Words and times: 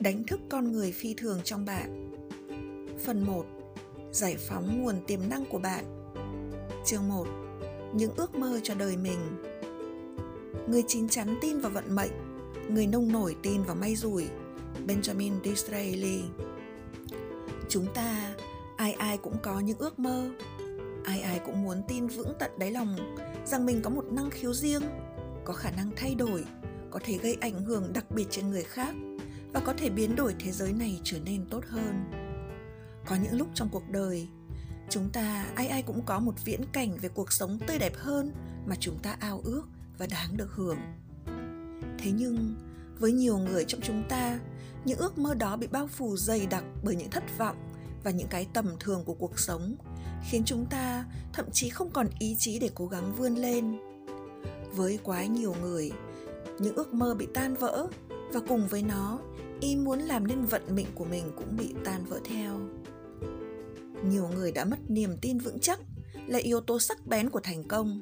Đánh 0.00 0.24
thức 0.24 0.40
con 0.48 0.72
người 0.72 0.92
phi 0.92 1.14
thường 1.14 1.40
trong 1.44 1.64
bạn. 1.64 2.10
Phần 3.04 3.26
1 3.26 3.44
Giải 4.12 4.36
phóng 4.48 4.82
nguồn 4.82 4.94
tiềm 5.06 5.20
năng 5.28 5.44
của 5.44 5.58
bạn. 5.58 5.84
Chương 6.86 7.08
1 7.08 7.26
Những 7.94 8.14
ước 8.16 8.34
mơ 8.34 8.60
cho 8.62 8.74
đời 8.74 8.96
mình. 8.96 9.18
Người 10.68 10.82
chín 10.86 11.08
chắn 11.08 11.38
tin 11.40 11.58
vào 11.58 11.72
vận 11.72 11.94
mệnh 11.94 12.10
Người 12.68 12.86
nông 12.86 13.12
nổi 13.12 13.36
tin 13.42 13.62
vào 13.62 13.76
may 13.76 13.96
rủi 13.96 14.26
Benjamin 14.86 15.32
Disraeli. 15.44 16.22
Chúng 17.68 17.86
ta, 17.94 18.34
ai 18.76 18.92
ai 18.92 19.18
cũng 19.18 19.36
có 19.42 19.60
những 19.60 19.78
ước 19.78 19.98
mơ. 19.98 20.30
Ai 21.04 21.20
ai 21.20 21.40
cũng 21.46 21.62
muốn 21.62 21.82
tin 21.88 22.06
vững 22.06 22.32
tận 22.38 22.50
đáy 22.58 22.70
lòng 22.70 23.16
Rằng 23.46 23.66
mình 23.66 23.82
có 23.82 23.90
một 23.90 24.04
năng 24.12 24.30
khiếu 24.30 24.54
riêng 24.54 24.82
Có 25.44 25.52
khả 25.52 25.70
năng 25.70 25.90
thay 25.96 26.14
đổi 26.14 26.44
Có 26.90 27.00
thể 27.04 27.18
gây 27.18 27.36
ảnh 27.40 27.64
hưởng 27.64 27.92
đặc 27.92 28.10
biệt 28.10 28.26
trên 28.30 28.50
người 28.50 28.64
khác 28.64 28.94
và 29.52 29.60
có 29.60 29.72
thể 29.72 29.90
biến 29.90 30.16
đổi 30.16 30.34
thế 30.38 30.52
giới 30.52 30.72
này 30.72 31.00
trở 31.04 31.18
nên 31.24 31.46
tốt 31.50 31.64
hơn. 31.68 32.10
Có 33.06 33.16
những 33.16 33.38
lúc 33.38 33.48
trong 33.54 33.68
cuộc 33.72 33.90
đời, 33.90 34.28
chúng 34.88 35.10
ta 35.12 35.46
ai 35.54 35.68
ai 35.68 35.82
cũng 35.82 36.02
có 36.06 36.18
một 36.18 36.34
viễn 36.44 36.60
cảnh 36.72 36.96
về 37.00 37.08
cuộc 37.08 37.32
sống 37.32 37.58
tươi 37.66 37.78
đẹp 37.78 37.96
hơn 37.96 38.32
mà 38.66 38.76
chúng 38.80 38.98
ta 38.98 39.16
ao 39.20 39.40
ước 39.44 39.62
và 39.98 40.06
đáng 40.06 40.36
được 40.36 40.52
hưởng. 40.52 40.78
Thế 41.98 42.10
nhưng, 42.14 42.54
với 42.98 43.12
nhiều 43.12 43.38
người 43.38 43.64
trong 43.64 43.80
chúng 43.80 44.02
ta, 44.08 44.38
những 44.84 44.98
ước 44.98 45.18
mơ 45.18 45.34
đó 45.34 45.56
bị 45.56 45.66
bao 45.66 45.86
phủ 45.86 46.16
dày 46.16 46.46
đặc 46.46 46.64
bởi 46.84 46.96
những 46.96 47.10
thất 47.10 47.38
vọng 47.38 47.56
và 48.04 48.10
những 48.10 48.28
cái 48.28 48.46
tầm 48.52 48.74
thường 48.80 49.04
của 49.04 49.14
cuộc 49.14 49.38
sống, 49.38 49.76
khiến 50.30 50.42
chúng 50.44 50.66
ta 50.66 51.04
thậm 51.32 51.46
chí 51.52 51.68
không 51.68 51.90
còn 51.90 52.06
ý 52.18 52.36
chí 52.38 52.58
để 52.58 52.70
cố 52.74 52.86
gắng 52.86 53.14
vươn 53.14 53.34
lên. 53.34 53.78
Với 54.74 54.98
quá 55.02 55.24
nhiều 55.24 55.54
người, 55.60 55.92
những 56.58 56.74
ước 56.74 56.94
mơ 56.94 57.14
bị 57.14 57.26
tan 57.34 57.54
vỡ 57.54 57.86
và 58.32 58.40
cùng 58.48 58.66
với 58.66 58.82
nó 58.82 59.18
ý 59.60 59.76
muốn 59.76 59.98
làm 59.98 60.26
nên 60.26 60.44
vận 60.44 60.62
mệnh 60.74 60.86
của 60.94 61.04
mình 61.04 61.24
cũng 61.36 61.56
bị 61.56 61.74
tan 61.84 62.04
vỡ 62.04 62.20
theo. 62.24 62.60
Nhiều 64.04 64.28
người 64.34 64.52
đã 64.52 64.64
mất 64.64 64.78
niềm 64.88 65.16
tin 65.20 65.38
vững 65.38 65.58
chắc, 65.58 65.80
là 66.26 66.38
yếu 66.38 66.60
tố 66.60 66.78
sắc 66.78 67.06
bén 67.06 67.30
của 67.30 67.40
thành 67.40 67.64
công. 67.64 68.00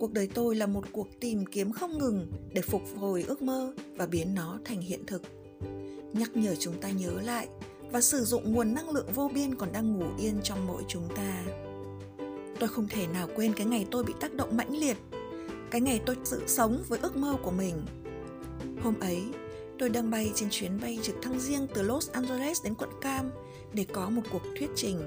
Cuộc 0.00 0.12
đời 0.12 0.28
tôi 0.34 0.54
là 0.54 0.66
một 0.66 0.84
cuộc 0.92 1.08
tìm 1.20 1.46
kiếm 1.46 1.72
không 1.72 1.98
ngừng 1.98 2.32
để 2.54 2.62
phục 2.62 2.82
hồi 2.96 3.24
ước 3.28 3.42
mơ 3.42 3.74
và 3.96 4.06
biến 4.06 4.34
nó 4.34 4.58
thành 4.64 4.80
hiện 4.80 5.06
thực. 5.06 5.22
Nhắc 6.12 6.36
nhở 6.36 6.54
chúng 6.54 6.80
ta 6.80 6.90
nhớ 6.90 7.10
lại 7.24 7.48
và 7.90 8.00
sử 8.00 8.24
dụng 8.24 8.52
nguồn 8.52 8.74
năng 8.74 8.90
lượng 8.90 9.12
vô 9.14 9.30
biên 9.34 9.54
còn 9.54 9.72
đang 9.72 9.92
ngủ 9.92 10.06
yên 10.18 10.40
trong 10.42 10.66
mỗi 10.66 10.82
chúng 10.88 11.08
ta. 11.16 11.44
Tôi 12.60 12.68
không 12.68 12.88
thể 12.88 13.06
nào 13.06 13.28
quên 13.36 13.52
cái 13.56 13.66
ngày 13.66 13.86
tôi 13.90 14.04
bị 14.04 14.12
tác 14.20 14.34
động 14.34 14.56
mãnh 14.56 14.76
liệt, 14.76 14.96
cái 15.70 15.80
ngày 15.80 16.00
tôi 16.06 16.16
tự 16.30 16.42
sống 16.46 16.82
với 16.88 16.98
ước 16.98 17.16
mơ 17.16 17.36
của 17.42 17.50
mình. 17.50 17.74
Hôm 18.82 18.94
ấy 19.00 19.22
tôi 19.78 19.88
đang 19.88 20.10
bay 20.10 20.32
trên 20.34 20.48
chuyến 20.50 20.80
bay 20.80 20.98
trực 21.02 21.16
thăng 21.22 21.40
riêng 21.40 21.66
từ 21.74 21.82
Los 21.82 22.10
Angeles 22.10 22.64
đến 22.64 22.74
quận 22.74 22.90
Cam 23.00 23.30
để 23.72 23.86
có 23.92 24.10
một 24.10 24.22
cuộc 24.32 24.42
thuyết 24.58 24.70
trình. 24.76 25.00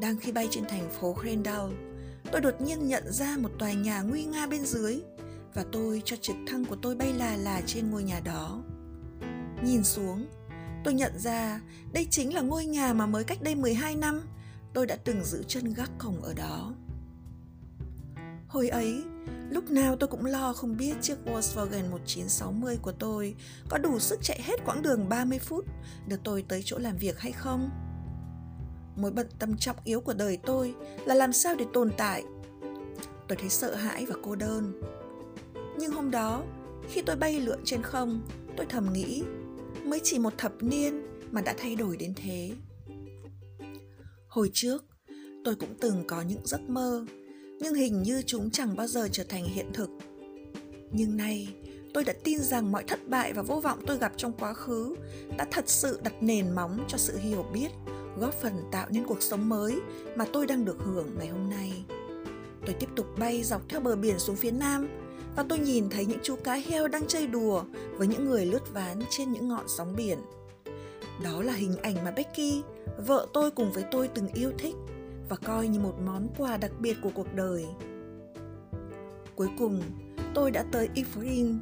Đang 0.00 0.16
khi 0.16 0.32
bay 0.32 0.48
trên 0.50 0.64
thành 0.68 0.90
phố 0.90 1.16
Crandall, 1.20 1.72
tôi 2.32 2.40
đột 2.40 2.60
nhiên 2.60 2.88
nhận 2.88 3.12
ra 3.12 3.36
một 3.38 3.50
tòa 3.58 3.72
nhà 3.72 4.02
nguy 4.02 4.24
nga 4.24 4.46
bên 4.46 4.64
dưới 4.64 5.00
và 5.54 5.64
tôi 5.72 6.02
cho 6.04 6.16
trực 6.16 6.36
thăng 6.46 6.64
của 6.64 6.76
tôi 6.82 6.94
bay 6.94 7.12
là 7.12 7.36
là 7.36 7.60
trên 7.66 7.90
ngôi 7.90 8.02
nhà 8.02 8.20
đó. 8.20 8.62
Nhìn 9.62 9.84
xuống, 9.84 10.26
tôi 10.84 10.94
nhận 10.94 11.18
ra 11.18 11.60
đây 11.92 12.06
chính 12.10 12.34
là 12.34 12.40
ngôi 12.40 12.66
nhà 12.66 12.92
mà 12.92 13.06
mới 13.06 13.24
cách 13.24 13.42
đây 13.42 13.54
12 13.54 13.96
năm 13.96 14.20
tôi 14.72 14.86
đã 14.86 14.96
từng 15.04 15.24
giữ 15.24 15.42
chân 15.48 15.74
gác 15.74 15.90
cổng 15.98 16.22
ở 16.22 16.34
đó. 16.34 16.74
Hồi 18.48 18.68
ấy, 18.68 19.02
Lúc 19.50 19.70
nào 19.70 19.96
tôi 19.96 20.08
cũng 20.08 20.24
lo 20.24 20.52
không 20.52 20.76
biết 20.76 20.94
chiếc 21.00 21.16
Volkswagen 21.26 21.90
1960 21.90 22.78
của 22.82 22.92
tôi 22.92 23.34
có 23.68 23.78
đủ 23.78 23.98
sức 23.98 24.18
chạy 24.22 24.42
hết 24.42 24.64
quãng 24.64 24.82
đường 24.82 25.08
30 25.08 25.38
phút 25.38 25.64
được 26.06 26.20
tôi 26.24 26.44
tới 26.48 26.62
chỗ 26.64 26.78
làm 26.78 26.96
việc 26.96 27.18
hay 27.18 27.32
không. 27.32 27.70
Mối 28.96 29.10
bận 29.10 29.26
tâm 29.38 29.56
trọng 29.56 29.76
yếu 29.84 30.00
của 30.00 30.14
đời 30.14 30.38
tôi 30.46 30.74
là 31.04 31.14
làm 31.14 31.32
sao 31.32 31.54
để 31.54 31.64
tồn 31.72 31.90
tại. 31.96 32.24
Tôi 33.28 33.36
thấy 33.36 33.48
sợ 33.48 33.74
hãi 33.74 34.06
và 34.06 34.14
cô 34.22 34.34
đơn. 34.34 34.80
Nhưng 35.78 35.92
hôm 35.92 36.10
đó, 36.10 36.42
khi 36.88 37.02
tôi 37.02 37.16
bay 37.16 37.40
lượn 37.40 37.58
trên 37.64 37.82
không, 37.82 38.28
tôi 38.56 38.66
thầm 38.68 38.92
nghĩ, 38.92 39.22
mới 39.84 40.00
chỉ 40.04 40.18
một 40.18 40.32
thập 40.38 40.52
niên 40.62 41.06
mà 41.30 41.40
đã 41.40 41.54
thay 41.58 41.76
đổi 41.76 41.96
đến 41.96 42.14
thế. 42.16 42.52
Hồi 44.28 44.50
trước, 44.52 44.84
tôi 45.44 45.54
cũng 45.54 45.74
từng 45.80 46.04
có 46.06 46.22
những 46.22 46.46
giấc 46.46 46.60
mơ 46.60 47.04
nhưng 47.60 47.74
hình 47.74 48.02
như 48.02 48.22
chúng 48.26 48.50
chẳng 48.50 48.76
bao 48.76 48.86
giờ 48.86 49.08
trở 49.12 49.24
thành 49.24 49.44
hiện 49.44 49.72
thực. 49.72 49.90
Nhưng 50.90 51.16
nay, 51.16 51.48
tôi 51.94 52.04
đã 52.04 52.12
tin 52.24 52.38
rằng 52.38 52.72
mọi 52.72 52.84
thất 52.84 53.08
bại 53.08 53.32
và 53.32 53.42
vô 53.42 53.60
vọng 53.60 53.78
tôi 53.86 53.98
gặp 53.98 54.12
trong 54.16 54.32
quá 54.32 54.52
khứ 54.52 54.96
đã 55.38 55.46
thật 55.50 55.64
sự 55.68 56.00
đặt 56.02 56.14
nền 56.20 56.54
móng 56.54 56.84
cho 56.88 56.98
sự 56.98 57.18
hiểu 57.18 57.46
biết, 57.52 57.68
góp 58.16 58.34
phần 58.34 58.52
tạo 58.72 58.86
nên 58.90 59.06
cuộc 59.06 59.22
sống 59.22 59.48
mới 59.48 59.78
mà 60.16 60.24
tôi 60.32 60.46
đang 60.46 60.64
được 60.64 60.76
hưởng 60.78 61.08
ngày 61.18 61.28
hôm 61.28 61.50
nay. 61.50 61.72
Tôi 62.66 62.74
tiếp 62.80 62.88
tục 62.96 63.06
bay 63.18 63.42
dọc 63.42 63.68
theo 63.68 63.80
bờ 63.80 63.96
biển 63.96 64.18
xuống 64.18 64.36
phía 64.36 64.50
nam 64.50 64.88
và 65.36 65.44
tôi 65.48 65.58
nhìn 65.58 65.90
thấy 65.90 66.06
những 66.06 66.18
chú 66.22 66.36
cá 66.36 66.54
heo 66.54 66.88
đang 66.88 67.06
chơi 67.06 67.26
đùa 67.26 67.64
với 67.92 68.06
những 68.06 68.24
người 68.24 68.46
lướt 68.46 68.72
ván 68.72 69.02
trên 69.10 69.32
những 69.32 69.48
ngọn 69.48 69.64
sóng 69.68 69.96
biển. 69.96 70.18
Đó 71.24 71.42
là 71.42 71.52
hình 71.52 71.76
ảnh 71.76 72.04
mà 72.04 72.10
becky, 72.10 72.62
vợ 73.06 73.26
tôi 73.32 73.50
cùng 73.50 73.72
với 73.72 73.84
tôi 73.90 74.08
từng 74.08 74.28
yêu 74.34 74.52
thích 74.58 74.74
và 75.28 75.36
coi 75.36 75.68
như 75.68 75.80
một 75.80 75.94
món 76.06 76.28
quà 76.38 76.56
đặc 76.56 76.72
biệt 76.80 76.96
của 77.02 77.10
cuộc 77.14 77.34
đời. 77.34 77.66
Cuối 79.36 79.48
cùng, 79.58 79.82
tôi 80.34 80.50
đã 80.50 80.64
tới 80.72 80.88
Ifrin. 80.94 81.58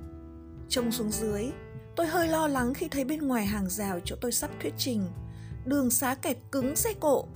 Trông 0.69 0.93
xuống 0.93 1.11
dưới, 1.11 1.51
tôi 1.97 2.07
hơi 2.07 2.29
lo 2.29 2.49
lắng 2.49 2.75
khi 2.75 2.89
thấy 2.89 3.05
bên 3.05 3.21
ngoài 3.21 3.47
hàng 3.47 3.71
rào 3.71 4.01
chỗ 4.05 4.17
tôi 4.21 4.33
sắp 4.33 4.51
thuyết 4.63 4.75
trình, 4.79 5.07
đường 5.65 5.91
xá 5.91 6.15
kẹt 6.15 6.37
cứng 6.53 6.77
xe 6.77 6.95
cộ 7.01 7.27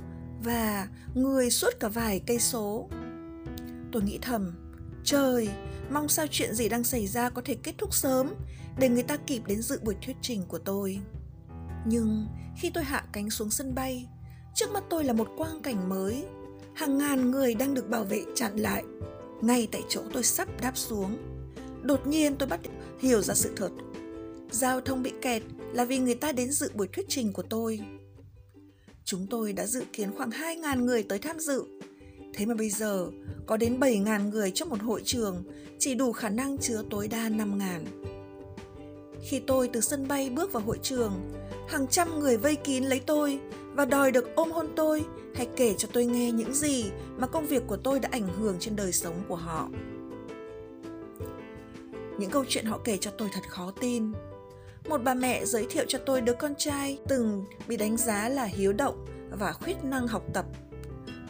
và 0.44 0.88
người 1.14 1.50
suốt 1.50 1.70
cả 1.80 1.88
vài 1.88 2.20
cây 2.26 2.38
số. 2.38 2.88
Tôi 3.92 4.02
nghĩ 4.02 4.18
thầm, 4.22 4.54
trời, 5.04 5.48
mong 5.90 6.08
sao 6.08 6.26
chuyện 6.30 6.54
gì 6.54 6.68
đang 6.68 6.84
xảy 6.84 7.06
ra 7.06 7.30
có 7.30 7.42
thể 7.44 7.54
kết 7.54 7.74
thúc 7.78 7.94
sớm 7.94 8.34
để 8.78 8.88
người 8.88 9.02
ta 9.02 9.16
kịp 9.16 9.42
đến 9.46 9.62
dự 9.62 9.80
buổi 9.84 9.96
thuyết 10.06 10.16
trình 10.22 10.42
của 10.48 10.58
tôi. 10.58 11.00
Nhưng 11.86 12.26
khi 12.56 12.70
tôi 12.74 12.84
hạ 12.84 13.04
cánh 13.12 13.30
xuống 13.30 13.50
sân 13.50 13.74
bay, 13.74 14.08
Trước 14.54 14.70
mắt 14.72 14.84
tôi 14.90 15.04
là 15.04 15.12
một 15.12 15.28
quang 15.36 15.60
cảnh 15.62 15.88
mới, 15.88 16.24
hàng 16.74 16.98
ngàn 16.98 17.30
người 17.30 17.54
đang 17.54 17.74
được 17.74 17.88
bảo 17.88 18.04
vệ 18.04 18.24
chặn 18.34 18.56
lại. 18.56 18.84
Ngay 19.40 19.68
tại 19.72 19.82
chỗ 19.88 20.02
tôi 20.12 20.22
sắp 20.22 20.48
đáp 20.60 20.76
xuống, 20.76 21.16
đột 21.82 22.06
nhiên 22.06 22.36
tôi 22.36 22.48
bắt 22.48 22.60
hiểu 22.98 23.22
ra 23.22 23.34
sự 23.34 23.52
thật. 23.56 23.70
Giao 24.50 24.80
thông 24.80 25.02
bị 25.02 25.12
kẹt 25.22 25.42
là 25.72 25.84
vì 25.84 25.98
người 25.98 26.14
ta 26.14 26.32
đến 26.32 26.50
dự 26.50 26.70
buổi 26.74 26.88
thuyết 26.88 27.06
trình 27.08 27.32
của 27.32 27.42
tôi. 27.42 27.80
Chúng 29.04 29.26
tôi 29.26 29.52
đã 29.52 29.66
dự 29.66 29.84
kiến 29.92 30.12
khoảng 30.16 30.30
2.000 30.30 30.84
người 30.84 31.02
tới 31.02 31.18
tham 31.18 31.40
dự. 31.40 31.64
Thế 32.34 32.46
mà 32.46 32.54
bây 32.54 32.70
giờ 32.70 33.06
có 33.46 33.56
đến 33.56 33.80
7.000 33.80 34.30
người 34.30 34.50
trong 34.50 34.68
một 34.68 34.80
hội 34.80 35.02
trường 35.04 35.44
chỉ 35.78 35.94
đủ 35.94 36.12
khả 36.12 36.28
năng 36.28 36.58
chứa 36.58 36.82
tối 36.90 37.08
đa 37.08 37.28
5.000. 37.28 38.09
Khi 39.22 39.40
tôi 39.46 39.70
từ 39.72 39.80
sân 39.80 40.08
bay 40.08 40.30
bước 40.30 40.52
vào 40.52 40.62
hội 40.62 40.78
trường, 40.82 41.12
hàng 41.68 41.86
trăm 41.88 42.20
người 42.20 42.36
vây 42.36 42.56
kín 42.56 42.84
lấy 42.84 43.00
tôi 43.00 43.40
và 43.74 43.84
đòi 43.84 44.12
được 44.12 44.34
ôm 44.34 44.52
hôn 44.52 44.66
tôi 44.76 45.04
hay 45.34 45.48
kể 45.56 45.74
cho 45.78 45.88
tôi 45.92 46.06
nghe 46.06 46.32
những 46.32 46.54
gì 46.54 46.90
mà 47.16 47.26
công 47.26 47.46
việc 47.46 47.62
của 47.66 47.76
tôi 47.76 48.00
đã 48.00 48.08
ảnh 48.12 48.28
hưởng 48.28 48.56
trên 48.60 48.76
đời 48.76 48.92
sống 48.92 49.14
của 49.28 49.36
họ. 49.36 49.68
Những 52.18 52.30
câu 52.30 52.44
chuyện 52.48 52.64
họ 52.64 52.78
kể 52.84 52.96
cho 52.96 53.10
tôi 53.10 53.28
thật 53.32 53.48
khó 53.48 53.72
tin. 53.80 54.12
Một 54.88 54.98
bà 55.04 55.14
mẹ 55.14 55.44
giới 55.44 55.66
thiệu 55.70 55.84
cho 55.88 55.98
tôi 56.06 56.20
đứa 56.20 56.32
con 56.32 56.54
trai 56.58 56.98
từng 57.08 57.44
bị 57.68 57.76
đánh 57.76 57.96
giá 57.96 58.28
là 58.28 58.44
hiếu 58.44 58.72
động 58.72 59.06
và 59.30 59.52
khuyết 59.52 59.84
năng 59.84 60.08
học 60.08 60.22
tập 60.34 60.44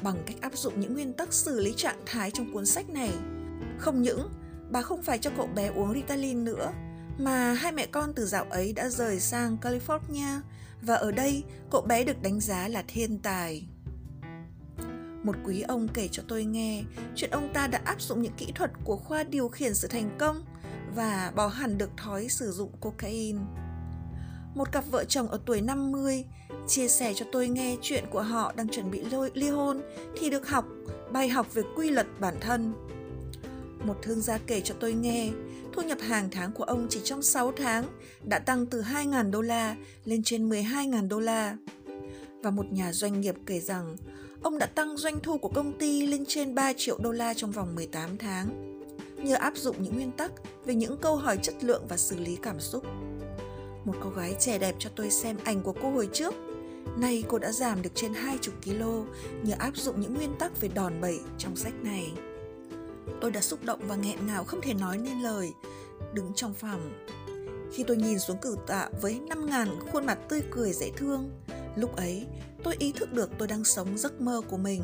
bằng 0.02 0.16
cách 0.26 0.36
áp 0.40 0.56
dụng 0.56 0.80
những 0.80 0.94
nguyên 0.94 1.12
tắc 1.12 1.32
xử 1.32 1.60
lý 1.60 1.72
trạng 1.76 1.98
thái 2.06 2.30
trong 2.30 2.52
cuốn 2.52 2.66
sách 2.66 2.90
này. 2.90 3.10
Không 3.78 4.02
những 4.02 4.28
bà 4.70 4.82
không 4.82 5.02
phải 5.02 5.18
cho 5.18 5.30
cậu 5.36 5.46
bé 5.46 5.66
uống 5.66 5.94
Ritalin 5.94 6.44
nữa 6.44 6.72
mà 7.24 7.52
hai 7.52 7.72
mẹ 7.72 7.86
con 7.86 8.12
từ 8.14 8.26
dạo 8.26 8.44
ấy 8.50 8.72
đã 8.72 8.88
rời 8.88 9.20
sang 9.20 9.56
California, 9.62 10.40
và 10.82 10.94
ở 10.94 11.12
đây 11.12 11.44
cậu 11.70 11.80
bé 11.82 12.04
được 12.04 12.22
đánh 12.22 12.40
giá 12.40 12.68
là 12.68 12.84
thiên 12.88 13.18
tài. 13.18 13.66
Một 15.22 15.36
quý 15.44 15.60
ông 15.60 15.88
kể 15.88 16.08
cho 16.12 16.22
tôi 16.28 16.44
nghe 16.44 16.82
chuyện 17.16 17.30
ông 17.30 17.50
ta 17.54 17.66
đã 17.66 17.80
áp 17.84 18.02
dụng 18.02 18.22
những 18.22 18.32
kỹ 18.36 18.52
thuật 18.54 18.70
của 18.84 18.96
khoa 18.96 19.22
điều 19.22 19.48
khiển 19.48 19.74
sự 19.74 19.88
thành 19.88 20.16
công 20.18 20.44
và 20.94 21.32
bỏ 21.36 21.46
hẳn 21.46 21.78
được 21.78 21.90
thói 21.96 22.28
sử 22.28 22.52
dụng 22.52 22.72
cocaine. 22.80 23.38
Một 24.54 24.72
cặp 24.72 24.84
vợ 24.90 25.04
chồng 25.04 25.28
ở 25.28 25.40
tuổi 25.46 25.60
50 25.60 26.24
chia 26.68 26.88
sẻ 26.88 27.12
cho 27.16 27.26
tôi 27.32 27.48
nghe 27.48 27.76
chuyện 27.82 28.04
của 28.10 28.22
họ 28.22 28.52
đang 28.56 28.68
chuẩn 28.68 28.90
bị 28.90 29.02
ly 29.34 29.50
hôn 29.50 29.82
thì 30.20 30.30
được 30.30 30.48
học, 30.48 30.64
bài 31.12 31.28
học 31.28 31.54
về 31.54 31.62
quy 31.76 31.90
luật 31.90 32.06
bản 32.20 32.34
thân. 32.40 32.72
Một 33.84 33.94
thương 34.02 34.20
gia 34.20 34.38
kể 34.38 34.60
cho 34.60 34.74
tôi 34.80 34.92
nghe, 34.92 35.30
thu 35.72 35.82
nhập 35.82 35.98
hàng 36.00 36.28
tháng 36.30 36.52
của 36.52 36.64
ông 36.64 36.86
chỉ 36.90 37.00
trong 37.04 37.22
6 37.22 37.52
tháng 37.52 37.84
đã 38.24 38.38
tăng 38.38 38.66
từ 38.66 38.82
2.000 38.82 39.30
đô 39.30 39.40
la 39.42 39.76
lên 40.04 40.22
trên 40.22 40.48
12.000 40.48 41.08
đô 41.08 41.20
la. 41.20 41.56
Và 42.42 42.50
một 42.50 42.72
nhà 42.72 42.92
doanh 42.92 43.20
nghiệp 43.20 43.34
kể 43.46 43.60
rằng, 43.60 43.96
ông 44.42 44.58
đã 44.58 44.66
tăng 44.66 44.96
doanh 44.96 45.20
thu 45.20 45.38
của 45.38 45.48
công 45.48 45.78
ty 45.78 46.06
lên 46.06 46.24
trên 46.28 46.54
3 46.54 46.72
triệu 46.72 46.98
đô 46.98 47.12
la 47.12 47.34
trong 47.34 47.50
vòng 47.50 47.74
18 47.74 48.18
tháng, 48.18 48.80
nhờ 49.16 49.34
áp 49.34 49.56
dụng 49.56 49.82
những 49.82 49.94
nguyên 49.94 50.12
tắc 50.12 50.32
về 50.64 50.74
những 50.74 50.96
câu 50.96 51.16
hỏi 51.16 51.38
chất 51.42 51.64
lượng 51.64 51.82
và 51.88 51.96
xử 51.96 52.18
lý 52.18 52.36
cảm 52.36 52.60
xúc. 52.60 52.84
một 53.84 53.94
cô 54.02 54.10
gái 54.10 54.36
trẻ 54.40 54.58
đẹp 54.58 54.74
cho 54.78 54.90
tôi 54.96 55.10
xem 55.10 55.36
ảnh 55.44 55.62
của 55.62 55.74
cô 55.82 55.90
hồi 55.90 56.08
trước. 56.12 56.34
Nay 56.98 57.24
cô 57.28 57.38
đã 57.38 57.52
giảm 57.52 57.82
được 57.82 57.90
trên 57.94 58.14
20 58.14 58.38
kg 58.64 58.82
nhờ 59.42 59.54
áp 59.58 59.76
dụng 59.76 60.00
những 60.00 60.14
nguyên 60.14 60.34
tắc 60.38 60.60
về 60.60 60.68
đòn 60.74 61.00
bẩy 61.00 61.18
trong 61.38 61.56
sách 61.56 61.74
này. 61.82 62.12
Tôi 63.20 63.30
đã 63.30 63.40
xúc 63.40 63.64
động 63.64 63.80
và 63.82 63.96
nghẹn 63.96 64.26
ngào 64.26 64.44
không 64.44 64.60
thể 64.60 64.74
nói 64.74 64.98
nên 64.98 65.20
lời, 65.20 65.52
đứng 66.12 66.32
trong 66.34 66.54
phòng. 66.54 67.06
Khi 67.72 67.84
tôi 67.84 67.96
nhìn 67.96 68.18
xuống 68.18 68.38
cử 68.42 68.56
tạ 68.66 68.88
với 69.00 69.20
5.000 69.28 69.80
khuôn 69.92 70.06
mặt 70.06 70.18
tươi 70.28 70.42
cười 70.50 70.72
dễ 70.72 70.90
thương, 70.96 71.30
lúc 71.76 71.96
ấy 71.96 72.26
tôi 72.64 72.76
ý 72.78 72.92
thức 72.92 73.12
được 73.12 73.30
tôi 73.38 73.48
đang 73.48 73.64
sống 73.64 73.98
giấc 73.98 74.20
mơ 74.20 74.40
của 74.48 74.56
mình. 74.56 74.82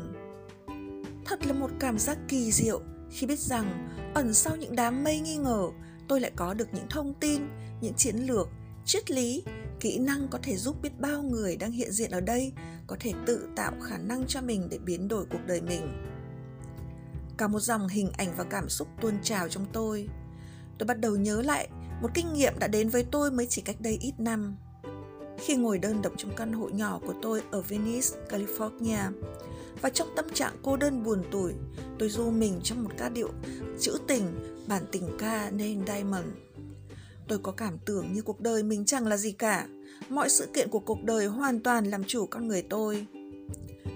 Thật 1.25 1.47
là 1.47 1.53
một 1.53 1.69
cảm 1.79 1.99
giác 1.99 2.17
kỳ 2.27 2.51
diệu 2.51 2.81
khi 3.11 3.27
biết 3.27 3.39
rằng 3.39 3.89
ẩn 4.13 4.33
sau 4.33 4.55
những 4.55 4.75
đám 4.75 5.03
mây 5.03 5.19
nghi 5.19 5.37
ngờ, 5.37 5.69
tôi 6.07 6.21
lại 6.21 6.31
có 6.35 6.53
được 6.53 6.67
những 6.73 6.87
thông 6.89 7.13
tin, 7.13 7.41
những 7.81 7.93
chiến 7.93 8.15
lược, 8.15 8.49
triết 8.85 9.11
lý, 9.11 9.43
kỹ 9.79 9.97
năng 9.97 10.27
có 10.27 10.39
thể 10.43 10.57
giúp 10.57 10.81
biết 10.81 10.99
bao 10.99 11.21
người 11.23 11.55
đang 11.55 11.71
hiện 11.71 11.91
diện 11.91 12.11
ở 12.11 12.21
đây 12.21 12.53
có 12.87 12.95
thể 12.99 13.13
tự 13.25 13.49
tạo 13.55 13.73
khả 13.83 13.97
năng 13.97 14.27
cho 14.27 14.41
mình 14.41 14.67
để 14.71 14.77
biến 14.77 15.07
đổi 15.07 15.25
cuộc 15.29 15.41
đời 15.47 15.61
mình. 15.61 16.03
Cả 17.37 17.47
một 17.47 17.59
dòng 17.59 17.87
hình 17.87 18.11
ảnh 18.17 18.33
và 18.37 18.43
cảm 18.43 18.69
xúc 18.69 18.87
tuôn 19.01 19.13
trào 19.23 19.49
trong 19.49 19.65
tôi. 19.73 20.09
Tôi 20.77 20.87
bắt 20.87 20.99
đầu 20.99 21.15
nhớ 21.15 21.41
lại 21.41 21.69
một 22.01 22.09
kinh 22.13 22.33
nghiệm 22.33 22.53
đã 22.59 22.67
đến 22.67 22.89
với 22.89 23.03
tôi 23.11 23.31
mới 23.31 23.47
chỉ 23.49 23.61
cách 23.61 23.81
đây 23.81 23.97
ít 24.01 24.13
năm. 24.17 24.55
Khi 25.37 25.55
ngồi 25.55 25.79
đơn 25.79 26.01
độc 26.01 26.13
trong 26.17 26.35
căn 26.35 26.53
hộ 26.53 26.69
nhỏ 26.69 26.99
của 27.07 27.13
tôi 27.21 27.41
ở 27.51 27.61
Venice, 27.61 28.07
California, 28.29 29.11
và 29.81 29.89
trong 29.89 30.07
tâm 30.15 30.25
trạng 30.33 30.53
cô 30.63 30.77
đơn 30.77 31.03
buồn 31.03 31.23
tủi, 31.31 31.53
tôi 31.99 32.09
du 32.09 32.29
mình 32.29 32.59
trong 32.63 32.83
một 32.83 32.89
ca 32.97 33.09
điệu 33.09 33.29
trữ 33.79 33.97
tình, 34.07 34.23
bản 34.67 34.83
tình 34.91 35.09
ca 35.19 35.49
nên 35.49 35.85
Diamond. 35.87 36.25
Tôi 37.27 37.39
có 37.39 37.51
cảm 37.51 37.77
tưởng 37.85 38.13
như 38.13 38.21
cuộc 38.21 38.41
đời 38.41 38.63
mình 38.63 38.85
chẳng 38.85 39.07
là 39.07 39.17
gì 39.17 39.31
cả, 39.31 39.67
mọi 40.09 40.29
sự 40.29 40.47
kiện 40.53 40.69
của 40.69 40.79
cuộc 40.79 41.03
đời 41.03 41.25
hoàn 41.25 41.59
toàn 41.59 41.85
làm 41.85 42.03
chủ 42.03 42.25
con 42.25 42.47
người 42.47 42.61
tôi. 42.61 43.05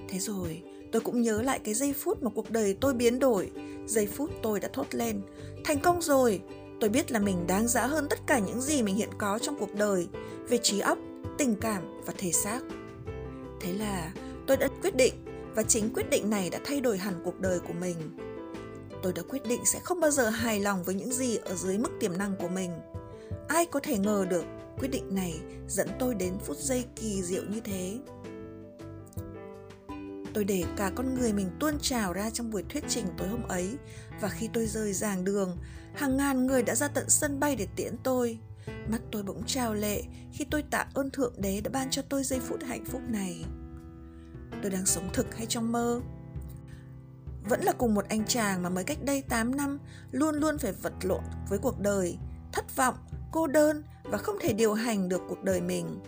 Thế 0.10 0.20
rồi, 0.20 0.64
tôi 0.92 1.02
cũng 1.02 1.22
nhớ 1.22 1.42
lại 1.42 1.60
cái 1.64 1.74
giây 1.74 1.94
phút 1.94 2.24
mà 2.24 2.30
cuộc 2.36 2.52
đời 2.52 2.78
tôi 2.82 2.94
biến 2.94 3.20
đổi, 3.20 3.52
giây 3.86 4.08
phút 4.08 4.30
tôi 4.44 4.60
đã 4.60 4.70
thốt 4.74 4.86
lên, 4.92 5.22
thành 5.64 5.80
công 5.80 6.02
rồi, 6.02 6.42
tôi 6.80 6.90
biết 6.90 7.12
là 7.12 7.20
mình 7.20 7.48
đáng 7.48 7.68
giá 7.68 7.86
hơn 7.86 8.08
tất 8.10 8.20
cả 8.28 8.40
những 8.40 8.62
gì 8.62 8.84
mình 8.84 8.96
hiện 8.96 9.10
có 9.18 9.40
trong 9.40 9.56
cuộc 9.60 9.76
đời, 9.76 10.08
về 10.50 10.58
trí 10.58 10.80
óc, 10.80 10.98
tình 11.38 11.56
cảm 11.56 12.02
và 12.06 12.14
thể 12.18 12.32
xác. 12.32 12.60
Thế 13.62 13.74
là 13.74 14.14
tôi 14.48 14.58
đã 14.58 14.68
quyết 14.82 14.96
định 14.96 15.14
và 15.56 15.64
chính 15.64 15.94
quyết 15.94 16.10
định 16.10 16.30
này 16.30 16.50
đã 16.50 16.60
thay 16.64 16.82
đổi 16.82 16.98
hẳn 16.98 17.22
cuộc 17.24 17.40
đời 17.40 17.60
của 17.60 17.74
mình. 17.74 17.96
Tôi 19.04 19.14
đã 19.14 19.22
quyết 19.30 19.48
định 19.48 19.66
sẽ 19.66 19.80
không 19.80 20.00
bao 20.00 20.12
giờ 20.12 20.30
hài 20.30 20.60
lòng 20.60 20.84
với 20.84 20.96
những 20.96 21.12
gì 21.12 21.38
ở 21.38 21.56
dưới 21.56 21.78
mức 21.78 21.90
tiềm 22.00 22.18
năng 22.18 22.36
của 22.36 22.48
mình. 22.48 22.72
Ai 23.48 23.66
có 23.66 23.80
thể 23.80 23.98
ngờ 23.98 24.26
được 24.30 24.44
quyết 24.80 24.88
định 24.88 25.16
này 25.16 25.40
dẫn 25.68 25.88
tôi 26.00 26.16
đến 26.16 26.34
phút 26.46 26.58
giây 26.58 26.86
kỳ 26.96 27.22
diệu 27.24 27.44
như 27.50 27.60
thế 27.60 27.98
tôi 30.33 30.44
để 30.44 30.63
cả 30.78 30.92
con 30.95 31.13
người 31.13 31.33
mình 31.33 31.50
tuôn 31.60 31.80
trào 31.80 32.13
ra 32.13 32.30
trong 32.30 32.51
buổi 32.51 32.63
thuyết 32.69 32.83
trình 32.88 33.06
tối 33.18 33.28
hôm 33.28 33.44
ấy. 33.48 33.78
Và 34.22 34.30
khi 34.30 34.50
tôi 34.54 34.68
rời 34.68 34.94
giảng 34.94 35.24
đường 35.24 35.57
hàng 35.94 36.18
ngàn 36.18 36.48
người 36.48 36.63
đã 36.63 36.75
ra 36.75 36.88
tận 36.88 37.10
sân 37.10 37.39
bay 37.39 37.56
để 37.56 37.68
tiễn 37.75 37.95
tôi. 38.04 38.39
Mắt 38.88 39.01
tôi 39.12 39.24
bỗng 39.24 39.44
trào 39.45 39.74
lệ 39.74 40.04
khi 40.31 40.45
tôi 40.45 40.63
tạ 40.72 40.86
ơn 40.94 41.12
thượng 41.12 41.33
đế 41.38 41.62
đã 41.62 41.72
ban 41.74 41.89
cho 41.89 42.01
tôi 42.01 42.24
giây 42.24 42.39
phút 42.39 42.63
hạnh 42.63 42.86
phúc 42.86 43.01
này. 43.07 43.45
Tôi 44.62 44.72
đang 44.72 44.86
sống 44.86 45.10
thực 45.13 45.36
hay 45.36 45.45
trong 45.45 45.72
mơ? 45.72 46.01
Vẫn 47.50 47.62
là 47.62 47.74
cùng 47.74 47.94
một 47.94 48.06
anh 48.10 48.25
chàng 48.25 48.63
mà 48.63 48.69
mới 48.69 48.84
cách 48.84 49.04
đây 49.04 49.22
8 49.22 49.56
năm 49.56 49.80
luôn 50.12 50.36
luôn 50.36 50.57
phải 50.57 50.72
vật 50.72 50.94
lộn 51.01 51.24
với 51.50 51.60
cuộc 51.60 51.80
đời, 51.80 52.18
thất 52.51 52.75
vọng, 52.75 52.95
cô 53.31 53.48
đơn 53.48 53.84
và 54.04 54.18
không 54.18 54.36
thể 54.42 54.54
điều 54.54 54.74
hành 54.74 55.10
được 55.10 55.22
cuộc 55.30 55.44
đời 55.44 55.62
mình. 55.62 56.00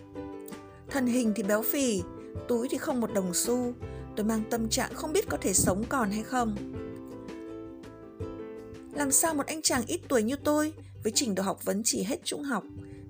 Thân 0.90 1.06
hình 1.06 1.34
thì 1.36 1.44
béo 1.44 1.62
phì, 1.62 2.02
túi 2.48 2.68
thì 2.72 2.78
không 2.78 3.02
một 3.02 3.14
đồng 3.14 3.34
xu, 3.34 3.74
tôi 4.16 4.26
mang 4.26 4.44
tâm 4.50 4.70
trạng 4.70 4.94
không 4.94 5.14
biết 5.14 5.30
có 5.30 5.38
thể 5.42 5.54
sống 5.54 5.84
còn 5.90 6.12
hay 6.12 6.24
không. 6.24 6.56
Làm 8.94 9.12
sao 9.12 9.34
một 9.34 9.46
anh 9.46 9.62
chàng 9.62 9.84
ít 9.88 10.02
tuổi 10.08 10.24
như 10.24 10.36
tôi, 10.36 10.74
với 11.04 11.12
trình 11.16 11.36
độ 11.36 11.44
học 11.44 11.66
vấn 11.66 11.82
chỉ 11.86 12.04
hết 12.04 12.20
trung 12.24 12.44
học, 12.44 12.64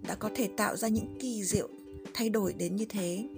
đã 0.07 0.15
có 0.15 0.29
thể 0.35 0.49
tạo 0.57 0.75
ra 0.75 0.87
những 0.87 1.17
kỳ 1.19 1.43
diệu 1.43 1.69
thay 2.13 2.29
đổi 2.29 2.53
đến 2.53 2.75
như 2.75 2.85
thế? 2.89 3.29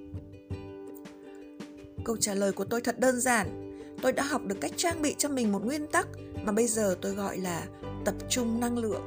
Câu 2.05 2.17
trả 2.17 2.33
lời 2.33 2.51
của 2.51 2.65
tôi 2.65 2.81
thật 2.81 2.99
đơn 2.99 3.19
giản. 3.19 3.61
Tôi 4.01 4.11
đã 4.11 4.23
học 4.23 4.41
được 4.45 4.55
cách 4.61 4.71
trang 4.77 5.01
bị 5.01 5.15
cho 5.17 5.29
mình 5.29 5.51
một 5.51 5.65
nguyên 5.65 5.87
tắc 5.87 6.07
mà 6.43 6.51
bây 6.51 6.67
giờ 6.67 6.97
tôi 7.01 7.11
gọi 7.11 7.37
là 7.37 7.67
tập 8.05 8.15
trung 8.29 8.59
năng 8.59 8.77
lượng. 8.77 9.01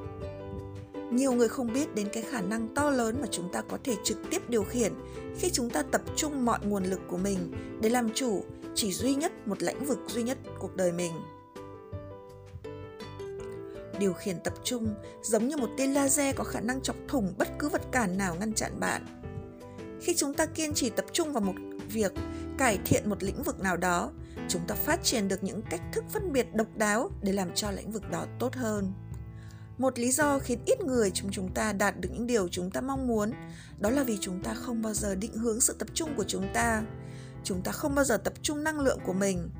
Nhiều 1.18 1.32
người 1.32 1.48
không 1.48 1.72
biết 1.72 1.94
đến 1.94 2.08
cái 2.12 2.22
khả 2.22 2.40
năng 2.40 2.74
to 2.74 2.90
lớn 2.90 3.16
mà 3.20 3.26
chúng 3.30 3.52
ta 3.52 3.62
có 3.62 3.78
thể 3.84 3.96
trực 4.04 4.18
tiếp 4.30 4.50
điều 4.50 4.64
khiển 4.64 4.92
khi 5.38 5.50
chúng 5.50 5.70
ta 5.70 5.82
tập 5.82 6.02
trung 6.16 6.44
mọi 6.44 6.58
nguồn 6.62 6.84
lực 6.84 7.00
của 7.08 7.16
mình 7.16 7.52
để 7.80 7.88
làm 7.88 8.10
chủ, 8.14 8.44
chỉ 8.74 8.92
duy 8.92 9.14
nhất 9.14 9.32
một 9.46 9.62
lĩnh 9.62 9.84
vực 9.84 9.98
duy 10.06 10.22
nhất 10.22 10.38
cuộc 10.58 10.76
đời 10.76 10.92
mình. 10.92 11.12
Điều 13.98 14.12
khiển 14.12 14.40
tập 14.44 14.54
trung 14.64 14.94
giống 15.22 15.48
như 15.48 15.56
một 15.56 15.70
tia 15.76 15.86
laser 15.86 16.36
có 16.36 16.44
khả 16.44 16.60
năng 16.60 16.80
chọc 16.80 16.96
thủng 17.08 17.34
bất 17.38 17.48
cứ 17.58 17.68
vật 17.68 17.82
cản 17.92 18.18
nào 18.18 18.36
ngăn 18.40 18.52
chặn 18.52 18.80
bạn. 18.80 19.02
Khi 20.00 20.14
chúng 20.16 20.34
ta 20.34 20.46
kiên 20.46 20.74
trì 20.74 20.90
tập 20.90 21.04
trung 21.12 21.32
vào 21.32 21.40
một 21.40 21.54
việc, 21.92 22.12
cải 22.58 22.78
thiện 22.84 23.10
một 23.10 23.22
lĩnh 23.22 23.42
vực 23.42 23.60
nào 23.60 23.76
đó, 23.76 24.10
chúng 24.48 24.62
ta 24.68 24.74
phát 24.74 25.04
triển 25.04 25.28
được 25.28 25.44
những 25.44 25.62
cách 25.70 25.82
thức 25.92 26.04
phân 26.08 26.32
biệt 26.32 26.54
độc 26.54 26.76
đáo 26.76 27.10
để 27.22 27.32
làm 27.32 27.54
cho 27.54 27.70
lĩnh 27.70 27.92
vực 27.92 28.10
đó 28.10 28.26
tốt 28.38 28.54
hơn 28.54 28.92
một 29.78 29.98
lý 29.98 30.10
do 30.10 30.38
khiến 30.38 30.58
ít 30.64 30.80
người 30.80 31.10
chúng 31.10 31.30
chúng 31.30 31.54
ta 31.54 31.72
đạt 31.72 32.00
được 32.00 32.08
những 32.12 32.26
điều 32.26 32.48
chúng 32.48 32.70
ta 32.70 32.80
mong 32.80 33.06
muốn, 33.06 33.32
đó 33.78 33.90
là 33.90 34.02
vì 34.02 34.18
chúng 34.20 34.42
ta 34.42 34.54
không 34.54 34.82
bao 34.82 34.94
giờ 34.94 35.14
định 35.14 35.32
hướng 35.32 35.60
sự 35.60 35.76
tập 35.78 35.88
trung 35.94 36.14
của 36.16 36.24
chúng 36.24 36.46
ta. 36.54 36.82
Chúng 37.44 37.62
ta 37.62 37.72
không 37.72 37.94
bao 37.94 38.04
giờ 38.04 38.16
tập 38.16 38.32
trung 38.42 38.64
năng 38.64 38.80
lượng 38.80 38.98
của 39.06 39.12
mình. 39.12 39.50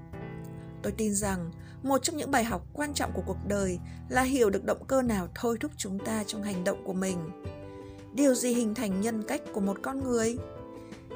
Tôi 0.83 0.93
tin 0.93 1.15
rằng 1.15 1.51
một 1.83 2.03
trong 2.03 2.17
những 2.17 2.31
bài 2.31 2.45
học 2.45 2.67
quan 2.73 2.95
trọng 2.95 3.13
của 3.13 3.23
cuộc 3.27 3.39
đời 3.47 3.79
là 4.09 4.23
hiểu 4.23 4.51
được 4.51 4.65
động 4.65 4.85
cơ 4.87 5.03
nào 5.03 5.29
thôi 5.35 5.57
thúc 5.61 5.73
chúng 5.77 5.99
ta 5.99 6.25
trong 6.27 6.43
hành 6.43 6.65
động 6.65 6.85
của 6.85 6.93
mình. 6.93 7.19
Điều 8.15 8.35
gì 8.35 8.55
hình 8.55 8.75
thành 8.75 9.01
nhân 9.01 9.23
cách 9.23 9.43
của 9.53 9.61
một 9.61 9.79
con 9.83 10.05
người? 10.05 10.37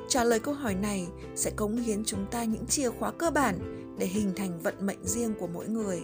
Trả 0.09 0.25
lời 0.25 0.41
câu 0.41 0.55
hỏi 0.55 0.75
này 0.75 1.07
sẽ 1.37 1.51
cống 1.51 1.77
hiến 1.77 2.05
chúng 2.05 2.27
ta 2.31 2.45
những 2.45 2.67
chìa 2.67 2.91
khóa 2.91 3.13
cơ 3.19 3.31
bản 3.31 3.59
để 3.99 4.07
hình 4.07 4.33
thành 4.37 4.61
vận 4.61 4.87
mệnh 4.87 5.05
riêng 5.05 5.35
của 5.41 5.47
mỗi 5.47 5.69
người. 5.69 6.03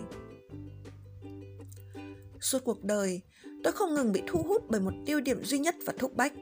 Suốt 2.40 2.64
cuộc 2.64 2.84
đời, 2.84 3.20
tôi 3.64 3.72
không 3.72 3.94
ngừng 3.94 4.12
bị 4.12 4.22
thu 4.26 4.42
hút 4.42 4.62
bởi 4.68 4.80
một 4.80 4.92
tiêu 5.06 5.20
điểm 5.20 5.44
duy 5.44 5.58
nhất 5.58 5.76
và 5.86 5.92
thúc 5.98 6.16
bách. 6.16 6.32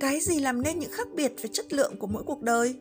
Cái 0.00 0.20
gì 0.20 0.40
làm 0.40 0.62
nên 0.62 0.78
những 0.78 0.90
khác 0.92 1.08
biệt 1.14 1.32
về 1.42 1.50
chất 1.52 1.72
lượng 1.72 1.96
của 1.96 2.06
mỗi 2.06 2.22
cuộc 2.22 2.42
đời? 2.42 2.74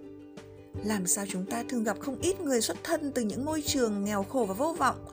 Làm 0.85 1.07
sao 1.07 1.25
chúng 1.29 1.45
ta 1.45 1.63
thường 1.69 1.83
gặp 1.83 1.99
không 1.99 2.21
ít 2.21 2.41
người 2.41 2.61
xuất 2.61 2.77
thân 2.83 3.11
từ 3.15 3.21
những 3.21 3.45
môi 3.45 3.61
trường 3.61 4.05
nghèo 4.05 4.23
khổ 4.23 4.45
và 4.45 4.53
vô 4.53 4.75
vọng, 4.77 5.05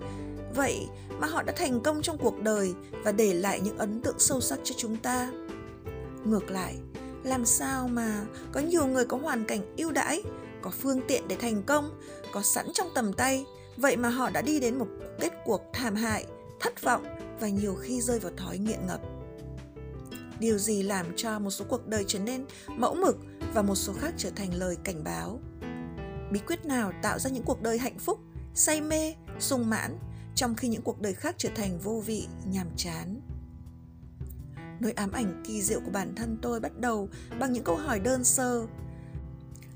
vậy 0.55 0.87
mà 1.21 1.27
họ 1.27 1.43
đã 1.43 1.53
thành 1.57 1.81
công 1.81 2.03
trong 2.03 2.19
cuộc 2.19 2.43
đời 2.43 2.73
và 3.05 3.13
để 3.13 3.35
lại 3.35 3.61
những 3.61 3.79
ấn 3.79 4.01
tượng 4.01 4.19
sâu 4.19 4.41
sắc 4.41 4.59
cho 4.65 4.75
chúng 4.79 4.97
ta. 4.97 5.33
Ngược 6.25 6.51
lại, 6.51 6.75
làm 7.25 7.45
sao 7.45 7.89
mà 7.89 8.27
có 8.53 8.61
nhiều 8.61 8.87
người 8.87 9.05
có 9.05 9.17
hoàn 9.17 9.45
cảnh 9.45 9.75
ưu 9.77 9.93
đãi 9.93 10.23
có 10.63 10.71
phương 10.71 11.01
tiện 11.09 11.29
để 11.29 11.37
thành 11.37 11.63
công 11.63 12.01
có 12.33 12.43
sẵn 12.43 12.67
trong 12.75 12.89
tầm 12.95 13.13
tay 13.13 13.45
vậy 13.77 13.97
mà 13.97 14.09
họ 14.09 14.31
đã 14.31 14.43
đi 14.43 14.61
đến 14.61 14.79
một 14.79 14.87
kết 15.21 15.33
cuộc 15.45 15.61
thảm 15.73 15.95
hại 15.95 16.27
thất 16.61 16.83
vọng 16.83 17.05
và 17.41 17.49
nhiều 17.49 17.75
khi 17.75 18.01
rơi 18.01 18.19
vào 18.19 18.33
thói 18.37 18.59
nghiện 18.59 18.87
ngập 18.87 19.01
điều 20.41 20.59
gì 20.59 20.83
làm 20.83 21.07
cho 21.17 21.39
một 21.39 21.51
số 21.51 21.65
cuộc 21.69 21.87
đời 21.87 22.05
trở 22.07 22.19
nên 22.19 22.45
mẫu 22.69 22.95
mực 22.95 23.17
và 23.55 23.63
một 23.63 23.75
số 23.75 23.93
khác 23.93 24.15
trở 24.17 24.31
thành 24.31 24.55
lời 24.55 24.77
cảnh 24.85 25.05
báo 25.05 25.41
bí 26.31 26.41
quyết 26.47 26.65
nào 26.65 26.93
tạo 27.03 27.19
ra 27.19 27.31
những 27.31 27.43
cuộc 27.43 27.63
đời 27.63 27.79
hạnh 27.79 27.99
phúc, 27.99 28.21
say 28.55 28.81
mê, 28.81 29.15
sung 29.39 29.71
mãn 29.71 29.99
trong 30.35 30.55
khi 30.55 30.69
những 30.69 30.83
cuộc 30.83 31.01
đời 31.01 31.15
khác 31.15 31.35
trở 31.39 31.49
thành 31.55 31.79
vô 31.79 32.03
vị, 32.07 32.27
nhàm 32.47 32.67
chán 32.77 33.21
Nỗi 34.81 34.93
ám 34.93 35.13
ảnh 35.13 35.43
kỳ 35.47 35.63
diệu 35.63 35.81
của 35.81 35.91
bản 35.91 36.15
thân 36.15 36.39
tôi 36.43 36.61
bắt 36.61 36.79
đầu 36.79 37.09
bằng 37.41 37.53
những 37.53 37.65
câu 37.65 37.77
hỏi 37.77 38.01
đơn 38.01 38.25
sơ. 38.25 38.67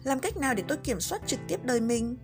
Làm 0.04 0.20
cách 0.20 0.36
nào 0.36 0.54
để 0.54 0.62
tôi 0.68 0.78
kiểm 0.78 1.00
soát 1.00 1.22
trực 1.26 1.40
tiếp 1.48 1.60
đời 1.64 1.80
mình? 1.80 2.16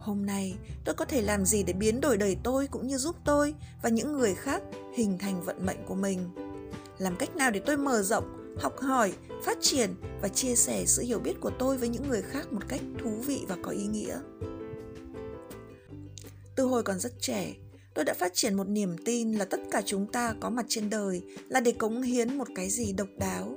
Hôm 0.00 0.26
nay, 0.26 0.54
tôi 0.84 0.94
có 0.94 1.04
thể 1.04 1.22
làm 1.22 1.44
gì 1.44 1.62
để 1.62 1.72
biến 1.72 2.00
đổi 2.00 2.16
đời 2.16 2.36
tôi 2.42 2.66
cũng 2.66 2.86
như 2.86 2.98
giúp 2.98 3.16
tôi 3.24 3.54
và 3.82 3.88
những 3.88 4.12
người 4.12 4.34
khác 4.34 4.62
hình 4.94 5.18
thành 5.18 5.42
vận 5.42 5.66
mệnh 5.66 5.84
của 5.86 5.94
mình? 5.94 6.18
Làm 6.98 7.16
cách 7.16 7.36
nào 7.36 7.50
để 7.50 7.60
tôi 7.66 7.76
mở 7.76 8.02
rộng, 8.02 8.56
học 8.58 8.78
hỏi, 8.78 9.12
phát 9.44 9.58
triển 9.60 9.94
và 10.22 10.28
chia 10.28 10.54
sẻ 10.54 10.84
sự 10.86 11.02
hiểu 11.02 11.18
biết 11.18 11.40
của 11.40 11.50
tôi 11.58 11.76
với 11.76 11.88
những 11.88 12.08
người 12.08 12.22
khác 12.22 12.52
một 12.52 12.68
cách 12.68 12.80
thú 13.02 13.10
vị 13.10 13.44
và 13.48 13.56
có 13.62 13.70
ý 13.70 13.86
nghĩa? 13.86 14.18
Từ 16.56 16.64
hồi 16.64 16.82
còn 16.82 17.00
rất 17.00 17.12
trẻ, 17.20 17.54
tôi 17.94 18.04
đã 18.04 18.14
phát 18.14 18.34
triển 18.34 18.54
một 18.54 18.68
niềm 18.68 18.96
tin 19.04 19.32
là 19.32 19.44
tất 19.44 19.60
cả 19.70 19.82
chúng 19.86 20.06
ta 20.06 20.34
có 20.40 20.50
mặt 20.50 20.66
trên 20.68 20.90
đời 20.90 21.22
là 21.48 21.60
để 21.60 21.72
cống 21.72 22.02
hiến 22.02 22.38
một 22.38 22.48
cái 22.54 22.70
gì 22.70 22.92
độc 22.92 23.08
đáo 23.18 23.56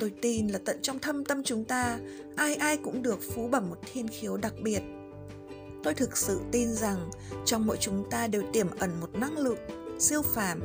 tôi 0.00 0.12
tin 0.22 0.48
là 0.48 0.58
tận 0.64 0.78
trong 0.82 0.98
thâm 0.98 1.24
tâm 1.24 1.42
chúng 1.44 1.64
ta 1.64 1.98
ai 2.36 2.54
ai 2.54 2.76
cũng 2.76 3.02
được 3.02 3.18
phú 3.34 3.48
bẩm 3.48 3.70
một 3.70 3.78
thiên 3.92 4.08
khiếu 4.08 4.36
đặc 4.36 4.54
biệt 4.62 4.80
tôi 5.82 5.94
thực 5.94 6.16
sự 6.16 6.40
tin 6.52 6.74
rằng 6.74 7.10
trong 7.44 7.66
mỗi 7.66 7.76
chúng 7.80 8.10
ta 8.10 8.26
đều 8.26 8.42
tiềm 8.52 8.66
ẩn 8.78 9.00
một 9.00 9.14
năng 9.14 9.38
lượng 9.38 9.58
siêu 9.98 10.22
phàm. 10.22 10.60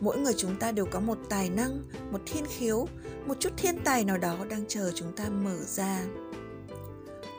Mỗi 0.00 0.18
người 0.18 0.34
chúng 0.36 0.56
ta 0.58 0.72
đều 0.72 0.86
có 0.86 1.00
một 1.00 1.18
tài 1.28 1.50
năng, 1.50 1.82
một 2.10 2.20
thiên 2.26 2.44
khiếu, 2.48 2.86
một 3.26 3.34
chút 3.40 3.50
thiên 3.56 3.78
tài 3.84 4.04
nào 4.04 4.18
đó 4.18 4.36
đang 4.50 4.64
chờ 4.68 4.92
chúng 4.94 5.12
ta 5.12 5.28
mở 5.28 5.56
ra. 5.66 6.04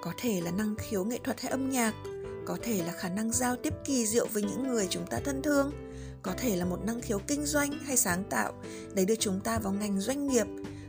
Có 0.02 0.14
thể 0.18 0.42
là 0.42 0.52
năng 0.52 0.76
khiếu 0.76 1.04
nghệ 1.04 1.20
thuật 1.24 1.42
hay 1.42 1.52
âm 1.52 1.70
nhạc, 1.70 1.94
có 2.46 2.58
thể 2.62 2.84
là 2.86 2.92
khả 2.92 3.10
năng 3.10 3.32
giao 3.32 3.56
tiếp 3.56 3.74
kỳ 3.86 4.06
diệu 4.06 4.28
với 4.28 4.44
những 4.44 4.68
người 4.68 4.88
chúng 4.90 5.06
ta 5.10 5.20
thân 5.26 5.42
thương, 5.42 5.72
có 6.22 6.34
thể 6.38 6.56
là 6.56 6.66
một 6.66 6.86
năng 6.86 7.02
khiếu 7.02 7.20
kinh 7.28 7.46
doanh 7.46 7.72
hay 7.72 7.98
sáng 7.98 8.24
tạo 8.30 8.54
để 8.94 9.06
đưa 9.06 9.16
chúng 9.16 9.40
ta 9.40 9.60
vào 9.60 9.74
ngành 9.74 10.00
doanh 10.00 10.28
nghiệp 10.28 10.48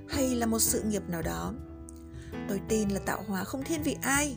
hay 0.08 0.28
là 0.28 0.46
một 0.46 0.58
sự 0.58 0.82
nghiệp 0.82 1.02
nào 1.08 1.22
đó. 1.22 1.54
Tôi 2.48 2.60
tin 2.68 2.88
là 2.88 2.98
tạo 2.98 3.24
hóa 3.26 3.44
không 3.44 3.64
thiên 3.64 3.82
vị 3.82 3.96
ai 4.02 4.36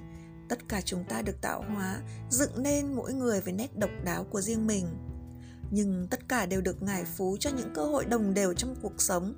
tất 0.50 0.70
cả 0.70 0.82
chúng 0.82 1.04
ta 1.10 1.22
được 1.22 1.42
tạo 1.42 1.64
hóa, 1.74 2.02
dựng 2.30 2.64
nên 2.64 2.94
mỗi 2.94 3.14
người 3.14 3.42
với 3.42 3.54
nét 3.54 3.78
độc 3.78 3.90
đáo 4.04 4.24
của 4.24 4.42
riêng 4.42 4.68
mình. 4.68 4.88
Nhưng 5.72 6.08
tất 6.12 6.30
cả 6.30 6.46
đều 6.46 6.62
được 6.62 6.84
ngài 6.84 7.06
phú 7.06 7.38
cho 7.40 7.50
những 7.50 7.74
cơ 7.74 7.86
hội 7.86 8.06
đồng 8.06 8.34
đều 8.34 8.54
trong 8.54 8.76
cuộc 8.82 9.02
sống 9.02 9.34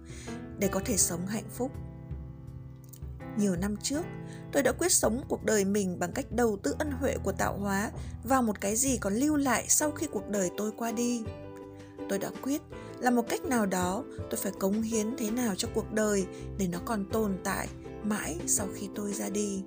để 0.59 0.67
có 0.67 0.81
thể 0.85 0.97
sống 0.97 1.27
hạnh 1.27 1.49
phúc. 1.53 1.71
Nhiều 3.37 3.55
năm 3.55 3.77
trước, 3.77 4.05
tôi 4.51 4.63
đã 4.63 4.71
quyết 4.71 4.91
sống 4.91 5.23
cuộc 5.27 5.45
đời 5.45 5.65
mình 5.65 5.99
bằng 5.99 6.11
cách 6.11 6.25
đầu 6.31 6.57
tư 6.63 6.75
ân 6.79 6.91
huệ 6.91 7.17
của 7.23 7.31
tạo 7.31 7.57
hóa 7.57 7.91
vào 8.23 8.41
một 8.41 8.61
cái 8.61 8.75
gì 8.75 8.97
còn 8.97 9.13
lưu 9.13 9.35
lại 9.35 9.65
sau 9.69 9.91
khi 9.91 10.07
cuộc 10.11 10.29
đời 10.29 10.49
tôi 10.57 10.71
qua 10.77 10.91
đi. 10.91 11.23
Tôi 12.09 12.19
đã 12.19 12.29
quyết 12.41 12.61
là 12.99 13.11
một 13.11 13.25
cách 13.29 13.45
nào 13.45 13.65
đó 13.65 14.03
tôi 14.17 14.37
phải 14.37 14.51
cống 14.59 14.81
hiến 14.81 15.17
thế 15.17 15.31
nào 15.31 15.55
cho 15.55 15.67
cuộc 15.73 15.93
đời 15.93 16.25
để 16.57 16.67
nó 16.67 16.79
còn 16.85 17.05
tồn 17.05 17.37
tại 17.43 17.67
mãi 18.03 18.37
sau 18.47 18.67
khi 18.75 18.89
tôi 18.95 19.13
ra 19.13 19.29
đi 19.29 19.63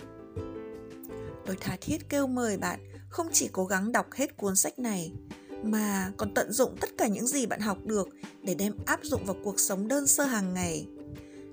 tôi 1.49 1.57
tha 1.61 1.77
thiết 1.81 2.09
kêu 2.09 2.27
mời 2.27 2.57
bạn 2.57 2.81
không 3.09 3.27
chỉ 3.33 3.49
cố 3.53 3.65
gắng 3.65 3.93
đọc 3.93 4.07
hết 4.13 4.37
cuốn 4.37 4.57
sách 4.57 4.79
này, 4.79 5.13
mà 5.63 6.13
còn 6.17 6.35
tận 6.35 6.53
dụng 6.53 6.77
tất 6.81 6.91
cả 6.99 7.07
những 7.07 7.27
gì 7.27 7.47
bạn 7.47 7.61
học 7.61 7.79
được 7.85 8.09
để 8.43 8.55
đem 8.55 8.73
áp 8.87 9.01
dụng 9.03 9.25
vào 9.25 9.37
cuộc 9.45 9.61
sống 9.61 9.89
đơn 9.89 10.07
sơ 10.07 10.25
hàng 10.25 10.55
ngày. 10.55 10.87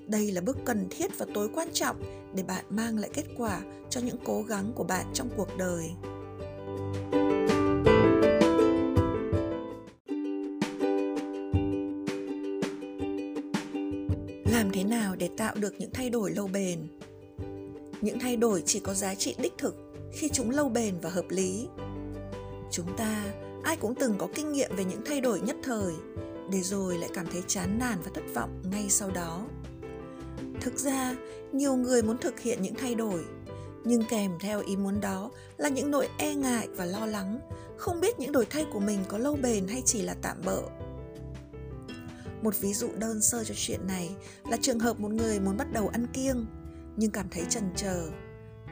Đây 0.08 0.32
là 0.32 0.42
bước 0.42 0.58
cần 0.66 0.88
thiết 0.90 1.18
và 1.18 1.26
tối 1.34 1.50
quan 1.56 1.68
trọng 1.74 1.96
để 2.36 2.44
bạn 2.44 2.66
mang 2.70 2.98
lại 2.98 3.10
kết 3.14 3.26
quả 3.38 3.62
cho 3.90 4.02
những 4.02 4.18
cố 4.26 4.42
gắng 4.42 4.72
của 4.76 4.84
bạn 4.84 5.06
trong 5.14 5.30
cuộc 5.38 5.58
đời. 5.58 5.90
Làm 14.52 14.72
thế 14.74 14.84
nào 14.84 15.16
để 15.16 15.30
tạo 15.38 15.56
được 15.56 15.74
những 15.80 15.92
thay 15.94 16.10
đổi 16.10 16.32
lâu 16.32 16.48
bền? 16.48 16.88
Những 18.02 18.20
thay 18.20 18.36
đổi 18.36 18.64
chỉ 18.66 18.80
có 18.80 18.94
giá 18.94 19.16
trị 19.16 19.36
đích 19.38 19.54
thực 19.58 19.85
khi 20.16 20.30
chúng 20.30 20.50
lâu 20.50 20.70
bền 20.70 21.00
và 21.02 21.10
hợp 21.10 21.26
lý. 21.30 21.68
Chúng 22.72 22.98
ta, 22.98 23.24
ai 23.64 23.78
cũng 23.78 23.96
từng 23.96 24.16
có 24.18 24.28
kinh 24.36 24.52
nghiệm 24.52 24.76
về 24.76 24.86
những 24.86 25.02
thay 25.06 25.22
đổi 25.22 25.42
nhất 25.42 25.56
thời, 25.64 25.94
để 26.52 26.62
rồi 26.62 26.98
lại 26.98 27.10
cảm 27.14 27.28
thấy 27.32 27.44
chán 27.48 27.80
nản 27.80 27.98
và 28.04 28.12
thất 28.14 28.24
vọng 28.34 28.62
ngay 28.72 28.90
sau 28.90 29.12
đó. 29.12 29.48
Thực 30.62 30.80
ra, 30.80 31.16
nhiều 31.52 31.76
người 31.76 32.04
muốn 32.04 32.18
thực 32.18 32.40
hiện 32.40 32.62
những 32.62 32.76
thay 32.76 32.96
đổi, 32.96 33.26
nhưng 33.84 34.04
kèm 34.10 34.32
theo 34.40 34.62
ý 34.62 34.78
muốn 34.78 35.02
đó 35.02 35.32
là 35.58 35.70
những 35.70 35.92
nỗi 35.92 36.08
e 36.18 36.36
ngại 36.36 36.68
và 36.76 36.86
lo 36.86 37.06
lắng, 37.06 37.40
không 37.78 38.02
biết 38.02 38.20
những 38.20 38.32
đổi 38.32 38.46
thay 38.46 38.66
của 38.74 38.80
mình 38.80 39.00
có 39.08 39.18
lâu 39.18 39.38
bền 39.42 39.68
hay 39.68 39.82
chỉ 39.86 40.02
là 40.02 40.16
tạm 40.22 40.38
bỡ. 40.46 40.62
một 42.42 42.60
ví 42.60 42.74
dụ 42.74 42.90
đơn 42.98 43.22
sơ 43.22 43.44
cho 43.44 43.54
chuyện 43.58 43.88
này 43.88 44.10
là 44.50 44.58
trường 44.62 44.80
hợp 44.80 45.00
một 45.00 45.12
người 45.12 45.40
muốn 45.40 45.58
bắt 45.58 45.74
đầu 45.74 45.88
ăn 45.88 46.08
kiêng, 46.14 46.46
nhưng 46.98 47.12
cảm 47.12 47.28
thấy 47.32 47.44
chần 47.50 47.64
chờ 47.76 48.08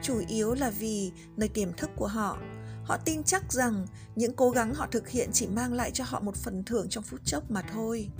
chủ 0.02 0.22
yếu 0.28 0.54
là 0.54 0.70
vì 0.70 1.12
nơi 1.36 1.48
tiềm 1.48 1.72
thức 1.72 1.90
của 1.96 2.06
họ. 2.06 2.38
Họ 2.84 2.96
tin 2.96 3.22
chắc 3.22 3.52
rằng 3.52 3.86
những 4.16 4.32
cố 4.36 4.50
gắng 4.50 4.74
họ 4.74 4.86
thực 4.90 5.08
hiện 5.08 5.30
chỉ 5.32 5.46
mang 5.46 5.72
lại 5.72 5.90
cho 5.90 6.04
họ 6.06 6.20
một 6.20 6.36
phần 6.36 6.64
thưởng 6.64 6.86
trong 6.88 7.04
phút 7.04 7.20
chốc 7.24 7.50
mà 7.50 7.62
thôi. 7.72 8.10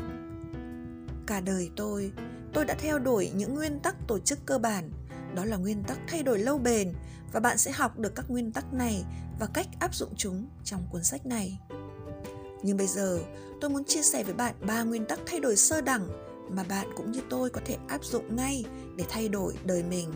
Cả 1.26 1.40
đời 1.40 1.70
tôi 1.76 2.12
tôi 2.52 2.64
đã 2.64 2.74
theo 2.78 2.98
đuổi 2.98 3.30
những 3.34 3.54
nguyên 3.54 3.80
tắc 3.80 3.96
tổ 4.08 4.18
chức 4.18 4.38
cơ 4.46 4.58
bản. 4.58 4.90
Đó 5.34 5.44
là 5.44 5.56
nguyên 5.56 5.84
tắc 5.84 5.98
thay 6.08 6.22
đổi 6.22 6.38
lâu 6.38 6.58
bền 6.58 6.92
và 7.32 7.40
bạn 7.40 7.58
sẽ 7.58 7.72
học 7.72 7.98
được 7.98 8.14
các 8.14 8.30
nguyên 8.30 8.52
tắc 8.52 8.72
này 8.72 9.04
và 9.40 9.46
cách 9.46 9.66
áp 9.80 9.94
dụng 9.94 10.14
chúng 10.16 10.48
trong 10.64 10.86
cuốn 10.90 11.04
sách 11.04 11.26
này. 11.26 11.60
Nhưng 12.62 12.76
bây 12.76 12.86
giờ, 12.86 13.18
tôi 13.60 13.70
muốn 13.70 13.84
chia 13.84 14.02
sẻ 14.02 14.24
với 14.24 14.34
bạn 14.34 14.54
ba 14.66 14.82
nguyên 14.82 15.04
tắc 15.06 15.20
thay 15.26 15.40
đổi 15.40 15.56
sơ 15.56 15.80
đẳng 15.80 16.08
mà 16.50 16.64
bạn 16.68 16.86
cũng 16.96 17.12
như 17.12 17.20
tôi 17.30 17.50
có 17.50 17.60
thể 17.64 17.76
áp 17.88 18.04
dụng 18.04 18.36
ngay 18.36 18.64
để 18.96 19.04
thay 19.08 19.28
đổi 19.28 19.54
đời 19.64 19.82
mình 19.82 20.12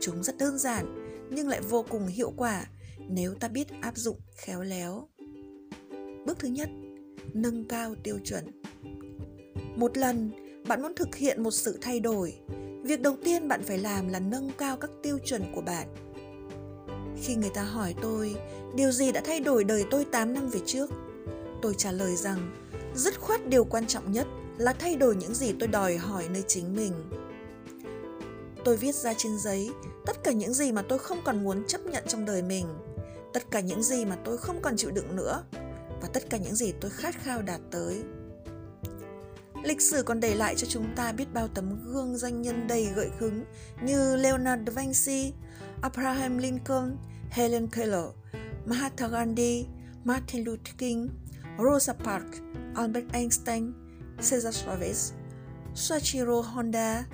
chúng 0.00 0.22
rất 0.22 0.38
đơn 0.38 0.58
giản, 0.58 1.08
nhưng 1.30 1.48
lại 1.48 1.60
vô 1.60 1.84
cùng 1.90 2.06
hiệu 2.06 2.32
quả 2.36 2.66
nếu 3.08 3.34
ta 3.34 3.48
biết 3.48 3.66
áp 3.80 3.96
dụng 3.96 4.16
khéo 4.36 4.62
léo. 4.62 5.08
Bước 6.26 6.38
thứ 6.38 6.48
nhất, 6.48 6.68
nâng 7.34 7.68
cao 7.68 7.94
tiêu 8.02 8.18
chuẩn. 8.24 8.62
Một 9.76 9.96
lần, 9.96 10.30
bạn 10.68 10.82
muốn 10.82 10.94
thực 10.94 11.16
hiện 11.16 11.42
một 11.42 11.50
sự 11.50 11.78
thay 11.80 12.00
đổi, 12.00 12.34
việc 12.84 13.00
đầu 13.00 13.16
tiên 13.24 13.48
bạn 13.48 13.62
phải 13.62 13.78
làm 13.78 14.08
là 14.08 14.20
nâng 14.20 14.50
cao 14.58 14.76
các 14.76 14.90
tiêu 15.02 15.18
chuẩn 15.24 15.52
của 15.54 15.60
bạn. 15.60 15.88
Khi 17.22 17.34
người 17.34 17.50
ta 17.54 17.62
hỏi 17.62 17.94
tôi, 18.02 18.34
điều 18.74 18.90
gì 18.90 19.12
đã 19.12 19.20
thay 19.24 19.40
đổi 19.40 19.64
đời 19.64 19.84
tôi 19.90 20.04
8 20.04 20.34
năm 20.34 20.48
về 20.48 20.60
trước? 20.66 20.90
Tôi 21.62 21.74
trả 21.78 21.92
lời 21.92 22.16
rằng, 22.16 22.68
dứt 22.94 23.20
khoát 23.20 23.46
điều 23.48 23.64
quan 23.64 23.86
trọng 23.86 24.12
nhất 24.12 24.26
là 24.58 24.72
thay 24.72 24.96
đổi 24.96 25.16
những 25.16 25.34
gì 25.34 25.52
tôi 25.60 25.68
đòi 25.68 25.96
hỏi 25.96 26.24
nơi 26.32 26.42
chính 26.46 26.76
mình 26.76 26.92
tôi 28.68 28.76
viết 28.76 28.94
ra 28.94 29.14
trên 29.14 29.38
giấy 29.38 29.70
tất 30.06 30.24
cả 30.24 30.32
những 30.32 30.54
gì 30.54 30.72
mà 30.72 30.82
tôi 30.82 30.98
không 30.98 31.18
còn 31.24 31.44
muốn 31.44 31.64
chấp 31.66 31.80
nhận 31.86 32.04
trong 32.08 32.24
đời 32.24 32.42
mình 32.42 32.66
tất 33.34 33.50
cả 33.50 33.60
những 33.60 33.82
gì 33.82 34.04
mà 34.04 34.16
tôi 34.24 34.38
không 34.38 34.62
còn 34.62 34.76
chịu 34.76 34.90
đựng 34.90 35.16
nữa 35.16 35.42
và 36.00 36.08
tất 36.12 36.30
cả 36.30 36.38
những 36.38 36.54
gì 36.54 36.72
tôi 36.80 36.90
khát 36.90 37.14
khao 37.22 37.42
đạt 37.42 37.60
tới. 37.70 38.02
Lịch 39.64 39.80
sử 39.80 40.02
còn 40.02 40.20
để 40.20 40.34
lại 40.34 40.54
cho 40.56 40.66
chúng 40.70 40.94
ta 40.96 41.12
biết 41.12 41.24
bao 41.32 41.48
tấm 41.48 41.84
gương 41.84 42.18
danh 42.18 42.42
nhân 42.42 42.66
đầy 42.66 42.88
gợi 42.96 43.10
hứng 43.18 43.44
như 43.82 44.16
Leonardo 44.16 44.72
da 44.72 44.82
Vinci, 44.82 45.32
Abraham 45.82 46.38
Lincoln, 46.38 46.96
Helen 47.30 47.68
Keller, 47.68 48.04
Mahatma 48.66 49.08
Gandhi, 49.08 49.66
Martin 50.04 50.44
Luther 50.44 50.74
King, 50.78 51.08
Rosa 51.58 51.92
Parks, 51.92 52.38
Albert 52.74 53.12
Einstein, 53.12 53.72
Cesar 54.16 54.64
Chavez, 54.64 55.12
Soichiro 55.74 56.42
Honda 56.42 57.04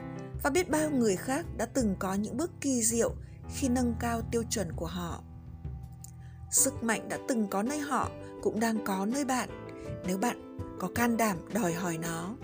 và 0.45 0.51
biết 0.51 0.71
bao 0.71 0.91
người 0.91 1.17
khác 1.17 1.47
đã 1.57 1.67
từng 1.67 1.97
có 1.99 2.15
những 2.15 2.37
bước 2.37 2.51
kỳ 2.61 2.83
diệu 2.83 3.15
khi 3.55 3.69
nâng 3.69 3.95
cao 4.01 4.23
tiêu 4.31 4.43
chuẩn 4.51 4.73
của 4.77 4.87
họ. 4.87 5.23
Sức 6.51 6.83
mạnh 6.83 7.09
đã 7.09 7.19
từng 7.29 7.47
có 7.51 7.63
nơi 7.63 7.79
họ 7.79 8.11
cũng 8.43 8.61
đang 8.61 8.85
có 8.85 9.07
nơi 9.07 9.25
bạn 9.25 9.49
nếu 10.07 10.19
bạn 10.19 10.59
có 10.79 10.89
can 10.95 11.17
đảm 11.17 11.37
đòi 11.55 11.73
hỏi 11.73 11.99
nó. 11.99 12.37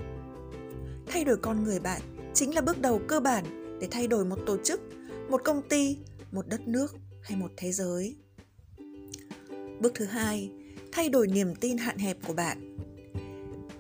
Thay 1.07 1.25
đổi 1.25 1.37
con 1.37 1.65
người 1.65 1.81
bạn 1.81 2.01
chính 2.35 2.55
là 2.55 2.61
bước 2.61 2.81
đầu 2.81 3.01
cơ 3.09 3.21
bản 3.21 3.45
để 3.81 3.89
thay 3.91 4.07
đổi 4.07 4.25
một 4.25 4.39
tổ 4.47 4.57
chức, 4.65 4.81
một 5.29 5.45
công 5.45 5.63
ty, 5.69 5.99
một 6.33 6.49
đất 6.49 6.69
nước 6.69 6.97
hay 7.23 7.39
một 7.39 7.51
thế 7.57 7.73
giới. 7.73 8.17
Bước 9.81 9.93
thứ 9.95 10.05
hai, 10.05 10.51
thay 10.93 11.09
đổi 11.09 11.27
niềm 11.27 11.55
tin 11.55 11.79
hạn 11.79 11.99
hẹp 11.99 12.17
của 12.27 12.33
bạn. 12.33 12.77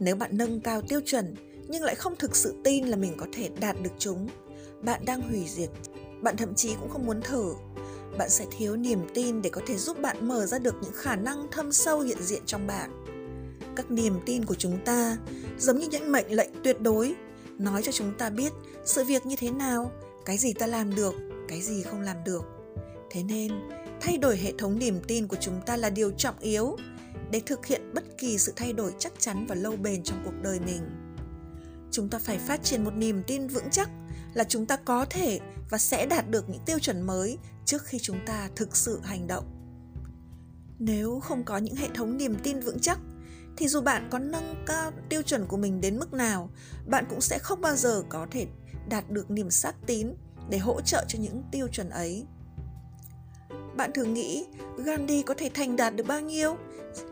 Nếu 0.01 0.17
bạn 0.17 0.31
nâng 0.37 0.61
cao 0.61 0.83
tiêu 0.83 1.01
chuẩn 1.07 1.35
nhưng 1.71 1.83
lại 1.83 1.95
không 1.95 2.17
thực 2.17 2.37
sự 2.37 2.55
tin 2.65 2.87
là 2.87 2.97
mình 2.97 3.15
có 3.17 3.27
thể 3.33 3.51
đạt 3.61 3.77
được 3.83 3.91
chúng, 3.99 4.29
bạn 4.83 5.05
đang 5.05 5.23
hủy 5.23 5.45
diệt. 5.49 5.71
Bạn 6.23 6.37
thậm 6.37 6.55
chí 6.55 6.75
cũng 6.81 6.91
không 6.91 7.07
muốn 7.07 7.21
thử. 7.23 7.55
Bạn 8.19 8.31
sẽ 8.31 8.47
thiếu 8.59 8.77
niềm 8.77 8.99
tin 9.15 9.43
để 9.43 9.51
có 9.51 9.61
thể 9.67 9.77
giúp 9.77 10.01
bạn 10.01 10.29
mở 10.29 10.47
ra 10.47 10.59
được 10.59 10.75
những 10.83 10.93
khả 10.95 11.17
năng 11.17 11.47
thâm 11.51 11.73
sâu 11.73 12.01
hiện 12.01 12.23
diện 12.23 12.43
trong 12.47 12.67
bạn. 12.67 13.05
Các 13.77 13.91
niềm 13.91 14.15
tin 14.27 14.45
của 14.45 14.55
chúng 14.55 14.85
ta 14.85 15.17
giống 15.59 15.79
như 15.79 15.89
những 15.91 16.13
mệnh 16.13 16.33
lệnh 16.33 16.51
tuyệt 16.65 16.81
đối, 16.81 17.15
nói 17.59 17.83
cho 17.83 17.93
chúng 17.93 18.13
ta 18.19 18.31
biết 18.31 18.53
sự 18.85 19.05
việc 19.05 19.27
như 19.27 19.37
thế 19.37 19.51
nào, 19.51 19.93
cái 20.25 20.39
gì 20.39 20.53
ta 20.53 20.67
làm 20.67 20.95
được, 20.95 21.15
cái 21.49 21.63
gì 21.63 21.83
không 21.83 22.01
làm 22.01 22.17
được. 22.25 22.45
Thế 23.11 23.23
nên, 23.23 23.53
thay 24.01 24.19
đổi 24.19 24.37
hệ 24.37 24.53
thống 24.59 24.79
niềm 24.79 25.01
tin 25.09 25.29
của 25.29 25.37
chúng 25.41 25.61
ta 25.67 25.77
là 25.77 25.91
điều 25.91 26.11
trọng 26.11 26.39
yếu 26.41 26.77
để 27.31 27.41
thực 27.47 27.67
hiện 27.67 27.91
bất 27.95 28.05
kỳ 28.19 28.39
sự 28.39 28.53
thay 28.57 28.73
đổi 28.73 28.93
chắc 28.99 29.13
chắn 29.19 29.47
và 29.47 29.55
lâu 29.55 29.77
bền 29.77 30.03
trong 30.03 30.23
cuộc 30.25 30.35
đời 30.43 30.61
mình 30.61 31.10
chúng 31.91 32.09
ta 32.09 32.19
phải 32.19 32.39
phát 32.39 32.63
triển 32.63 32.85
một 32.85 32.95
niềm 32.95 33.23
tin 33.27 33.47
vững 33.47 33.71
chắc 33.71 33.91
là 34.35 34.45
chúng 34.45 34.67
ta 34.67 34.77
có 34.77 35.07
thể 35.11 35.41
và 35.71 35.79
sẽ 35.79 36.07
đạt 36.07 36.31
được 36.31 36.49
những 36.49 36.63
tiêu 36.67 36.79
chuẩn 36.79 37.03
mới 37.03 37.39
trước 37.65 37.85
khi 37.85 37.99
chúng 37.99 38.19
ta 38.27 38.49
thực 38.57 38.77
sự 38.77 39.01
hành 39.03 39.27
động. 39.27 39.45
Nếu 40.79 41.21
không 41.21 41.45
có 41.45 41.59
những 41.59 41.75
hệ 41.75 41.89
thống 41.95 42.17
niềm 42.17 42.37
tin 42.43 42.61
vững 42.61 42.79
chắc, 42.81 42.99
thì 43.57 43.69
dù 43.69 43.81
bạn 43.81 44.09
có 44.11 44.19
nâng 44.19 44.65
cao 44.67 44.93
tiêu 45.09 45.23
chuẩn 45.23 45.47
của 45.47 45.57
mình 45.57 45.81
đến 45.81 45.99
mức 45.99 46.13
nào, 46.13 46.51
bạn 46.87 47.05
cũng 47.11 47.21
sẽ 47.21 47.39
không 47.39 47.61
bao 47.61 47.77
giờ 47.77 48.03
có 48.09 48.27
thể 48.31 48.47
đạt 48.89 49.11
được 49.11 49.31
niềm 49.31 49.51
xác 49.51 49.75
tín 49.87 50.15
để 50.51 50.59
hỗ 50.59 50.81
trợ 50.81 51.05
cho 51.09 51.19
những 51.19 51.43
tiêu 51.53 51.69
chuẩn 51.69 51.91
ấy. 51.91 52.27
Bạn 53.77 53.91
thường 53.95 54.15
nghĩ, 54.15 54.47
gandhi 54.85 55.23
có 55.23 55.35
thể 55.35 55.51
thành 55.55 55.77
đạt 55.77 55.97
được 55.97 56.07
bao 56.07 56.21
nhiêu? 56.21 56.57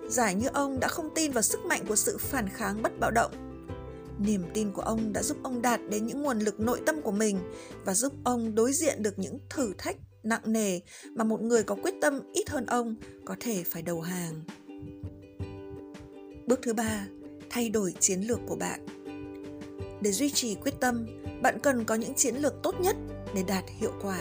Giải 0.09 0.35
như 0.35 0.49
ông 0.49 0.81
đã 0.81 0.89
không 0.89 1.09
tin 1.15 1.33
vào 1.33 1.43
sức 1.43 1.61
mạnh 1.61 1.85
của 1.89 1.97
sự 1.97 2.19
phản 2.19 2.49
kháng 2.49 2.83
bất 2.83 2.93
bạo 3.01 3.11
động 3.11 3.48
niềm 4.19 4.43
tin 4.55 4.73
của 4.73 4.83
ông 4.83 5.13
đã 5.13 5.23
giúp 5.23 5.37
ông 5.43 5.63
đạt 5.63 5.81
đến 5.91 6.07
những 6.07 6.23
nguồn 6.23 6.39
lực 6.39 6.61
nội 6.61 6.81
tâm 6.87 7.03
của 7.03 7.13
mình 7.13 7.39
và 7.85 7.95
giúp 7.95 8.13
ông 8.25 8.55
đối 8.55 8.73
diện 8.73 9.03
được 9.03 9.19
những 9.19 9.39
thử 9.51 9.73
thách 9.79 9.97
nặng 10.23 10.43
nề 10.45 10.81
mà 11.15 11.25
một 11.25 11.43
người 11.43 11.63
có 11.63 11.75
quyết 11.75 11.95
tâm 12.01 12.21
ít 12.33 12.49
hơn 12.49 12.67
ông 12.67 12.97
có 13.25 13.37
thể 13.41 13.65
phải 13.67 13.83
đầu 13.83 14.01
hàng. 14.01 14.41
Bước 16.47 16.61
thứ 16.63 16.73
ba, 16.73 17.07
thay 17.51 17.71
đổi 17.71 17.95
chiến 18.01 18.21
lược 18.21 18.39
của 18.47 18.57
bạn. 18.57 18.87
Để 20.01 20.13
duy 20.13 20.31
trì 20.31 20.55
quyết 20.55 20.75
tâm, 20.81 21.07
bạn 21.43 21.59
cần 21.63 21.85
có 21.85 21.95
những 21.95 22.15
chiến 22.15 22.35
lược 22.37 22.55
tốt 22.63 22.75
nhất 22.81 22.97
để 23.35 23.43
đạt 23.43 23.65
hiệu 23.79 23.93
quả. 24.03 24.21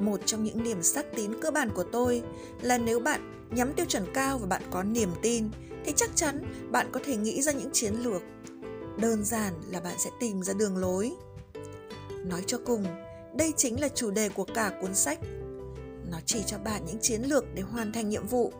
Một 0.00 0.20
trong 0.26 0.44
những 0.44 0.62
điểm 0.62 0.82
xác 0.82 1.06
tín 1.16 1.30
cơ 1.40 1.50
bản 1.50 1.70
của 1.74 1.84
tôi 1.92 2.22
là 2.62 2.78
nếu 2.78 3.00
bạn 3.00 3.48
nhắm 3.50 3.72
tiêu 3.72 3.86
chuẩn 3.86 4.04
cao 4.14 4.38
và 4.38 4.46
bạn 4.46 4.62
có 4.70 4.82
niềm 4.82 5.10
tin, 5.22 5.48
thì 5.84 5.92
chắc 5.96 6.10
chắn 6.14 6.42
bạn 6.70 6.86
có 6.92 7.00
thể 7.04 7.16
nghĩ 7.16 7.42
ra 7.42 7.52
những 7.52 7.70
chiến 7.72 7.94
lược 7.94 8.22
đơn 8.96 9.24
giản 9.24 9.54
là 9.68 9.80
bạn 9.80 9.98
sẽ 9.98 10.10
tìm 10.20 10.42
ra 10.42 10.54
đường 10.54 10.76
lối. 10.76 11.12
Nói 12.24 12.42
cho 12.46 12.58
cùng, 12.66 12.84
đây 13.36 13.52
chính 13.56 13.80
là 13.80 13.88
chủ 13.88 14.10
đề 14.10 14.28
của 14.28 14.46
cả 14.54 14.72
cuốn 14.80 14.94
sách. 14.94 15.18
Nó 16.10 16.18
chỉ 16.26 16.42
cho 16.46 16.58
bạn 16.58 16.84
những 16.86 16.98
chiến 17.00 17.22
lược 17.22 17.44
để 17.54 17.62
hoàn 17.62 17.92
thành 17.92 18.08
nhiệm 18.08 18.26
vụ. 18.26 18.52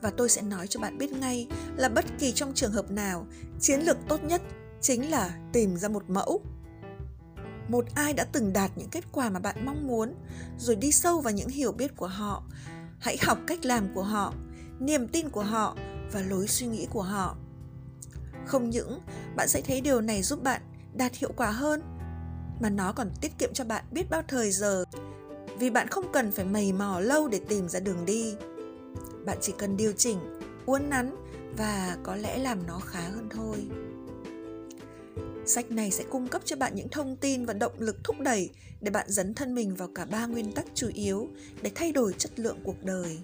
Và 0.00 0.10
tôi 0.10 0.28
sẽ 0.28 0.42
nói 0.42 0.66
cho 0.66 0.80
bạn 0.80 0.98
biết 0.98 1.12
ngay 1.12 1.48
là 1.76 1.88
bất 1.88 2.04
kỳ 2.18 2.32
trong 2.32 2.54
trường 2.54 2.72
hợp 2.72 2.90
nào, 2.90 3.26
chiến 3.60 3.80
lược 3.80 3.96
tốt 4.08 4.24
nhất 4.24 4.42
chính 4.80 5.10
là 5.10 5.38
tìm 5.52 5.76
ra 5.76 5.88
một 5.88 6.10
mẫu. 6.10 6.40
Một 7.68 7.84
ai 7.94 8.12
đã 8.12 8.26
từng 8.32 8.52
đạt 8.52 8.70
những 8.76 8.90
kết 8.90 9.04
quả 9.12 9.30
mà 9.30 9.40
bạn 9.40 9.66
mong 9.66 9.86
muốn, 9.86 10.14
rồi 10.58 10.76
đi 10.76 10.92
sâu 10.92 11.20
vào 11.20 11.32
những 11.32 11.48
hiểu 11.48 11.72
biết 11.72 11.96
của 11.96 12.06
họ. 12.06 12.42
Hãy 12.98 13.16
học 13.22 13.38
cách 13.46 13.64
làm 13.64 13.94
của 13.94 14.02
họ, 14.02 14.34
niềm 14.80 15.08
tin 15.08 15.28
của 15.28 15.42
họ 15.42 15.76
và 16.12 16.20
lối 16.20 16.48
suy 16.48 16.66
nghĩ 16.66 16.86
của 16.90 17.02
họ 17.02 17.36
không 18.46 18.70
những 18.70 19.00
bạn 19.36 19.48
sẽ 19.48 19.60
thấy 19.60 19.80
điều 19.80 20.00
này 20.00 20.22
giúp 20.22 20.42
bạn 20.42 20.62
đạt 20.94 21.14
hiệu 21.14 21.32
quả 21.36 21.50
hơn, 21.50 21.82
mà 22.60 22.70
nó 22.70 22.92
còn 22.92 23.10
tiết 23.20 23.32
kiệm 23.38 23.52
cho 23.52 23.64
bạn 23.64 23.84
biết 23.90 24.10
bao 24.10 24.22
thời 24.28 24.50
giờ. 24.50 24.84
Vì 25.58 25.70
bạn 25.70 25.88
không 25.88 26.12
cần 26.12 26.32
phải 26.32 26.44
mầy 26.44 26.72
mò 26.72 27.00
lâu 27.00 27.28
để 27.28 27.40
tìm 27.48 27.68
ra 27.68 27.80
đường 27.80 28.04
đi. 28.06 28.34
Bạn 29.24 29.38
chỉ 29.40 29.52
cần 29.58 29.76
điều 29.76 29.92
chỉnh, 29.92 30.18
uốn 30.66 30.90
nắn 30.90 31.16
và 31.56 31.96
có 32.02 32.16
lẽ 32.16 32.38
làm 32.38 32.66
nó 32.66 32.78
khá 32.78 33.00
hơn 33.00 33.28
thôi. 33.30 33.68
Sách 35.46 35.70
này 35.70 35.90
sẽ 35.90 36.04
cung 36.10 36.28
cấp 36.28 36.42
cho 36.44 36.56
bạn 36.56 36.74
những 36.74 36.88
thông 36.88 37.16
tin 37.16 37.44
và 37.44 37.52
động 37.52 37.72
lực 37.78 38.04
thúc 38.04 38.16
đẩy 38.20 38.50
để 38.80 38.90
bạn 38.90 39.06
dấn 39.08 39.34
thân 39.34 39.54
mình 39.54 39.74
vào 39.74 39.88
cả 39.94 40.04
ba 40.04 40.26
nguyên 40.26 40.52
tắc 40.52 40.66
chủ 40.74 40.90
yếu 40.94 41.28
để 41.62 41.70
thay 41.74 41.92
đổi 41.92 42.12
chất 42.18 42.40
lượng 42.40 42.58
cuộc 42.64 42.82
đời. 42.82 43.18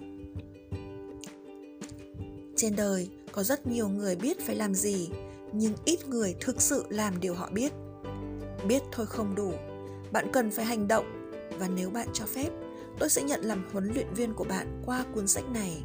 Trên 2.55 2.75
đời 2.75 3.09
có 3.33 3.43
rất 3.43 3.67
nhiều 3.67 3.89
người 3.89 4.15
biết 4.15 4.45
phải 4.45 4.55
làm 4.55 4.75
gì, 4.75 5.09
nhưng 5.51 5.73
ít 5.85 6.07
người 6.07 6.35
thực 6.39 6.61
sự 6.61 6.85
làm 6.89 7.19
điều 7.19 7.33
họ 7.33 7.49
biết. 7.53 7.73
Biết 8.67 8.83
thôi 8.91 9.05
không 9.05 9.35
đủ. 9.35 9.51
Bạn 10.11 10.27
cần 10.33 10.51
phải 10.51 10.65
hành 10.65 10.87
động. 10.87 11.31
Và 11.59 11.67
nếu 11.67 11.89
bạn 11.89 12.07
cho 12.13 12.25
phép, 12.25 12.49
tôi 12.99 13.09
sẽ 13.09 13.23
nhận 13.23 13.41
làm 13.41 13.69
huấn 13.71 13.91
luyện 13.93 14.13
viên 14.13 14.33
của 14.33 14.43
bạn 14.43 14.81
qua 14.85 15.05
cuốn 15.13 15.27
sách 15.27 15.49
này. 15.53 15.83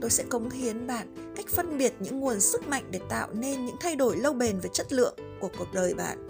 Tôi 0.00 0.10
sẽ 0.10 0.24
cống 0.24 0.50
hiến 0.50 0.86
bạn 0.86 1.34
cách 1.36 1.46
phân 1.48 1.78
biệt 1.78 1.94
những 2.00 2.20
nguồn 2.20 2.40
sức 2.40 2.68
mạnh 2.68 2.84
để 2.90 3.00
tạo 3.08 3.28
nên 3.32 3.66
những 3.66 3.76
thay 3.80 3.96
đổi 3.96 4.16
lâu 4.16 4.32
bền 4.32 4.60
về 4.60 4.70
chất 4.72 4.92
lượng 4.92 5.14
của 5.40 5.50
cuộc 5.58 5.72
đời 5.74 5.94
bạn. 5.94 6.28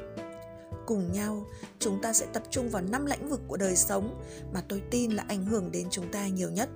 Cùng 0.86 1.12
nhau, 1.12 1.46
chúng 1.78 2.02
ta 2.02 2.12
sẽ 2.12 2.26
tập 2.32 2.42
trung 2.50 2.70
vào 2.70 2.82
năm 2.82 3.06
lĩnh 3.06 3.28
vực 3.28 3.40
của 3.48 3.56
đời 3.56 3.76
sống 3.76 4.20
mà 4.54 4.62
tôi 4.68 4.82
tin 4.90 5.10
là 5.10 5.24
ảnh 5.28 5.46
hưởng 5.46 5.72
đến 5.72 5.86
chúng 5.90 6.12
ta 6.12 6.28
nhiều 6.28 6.50
nhất. 6.50 6.68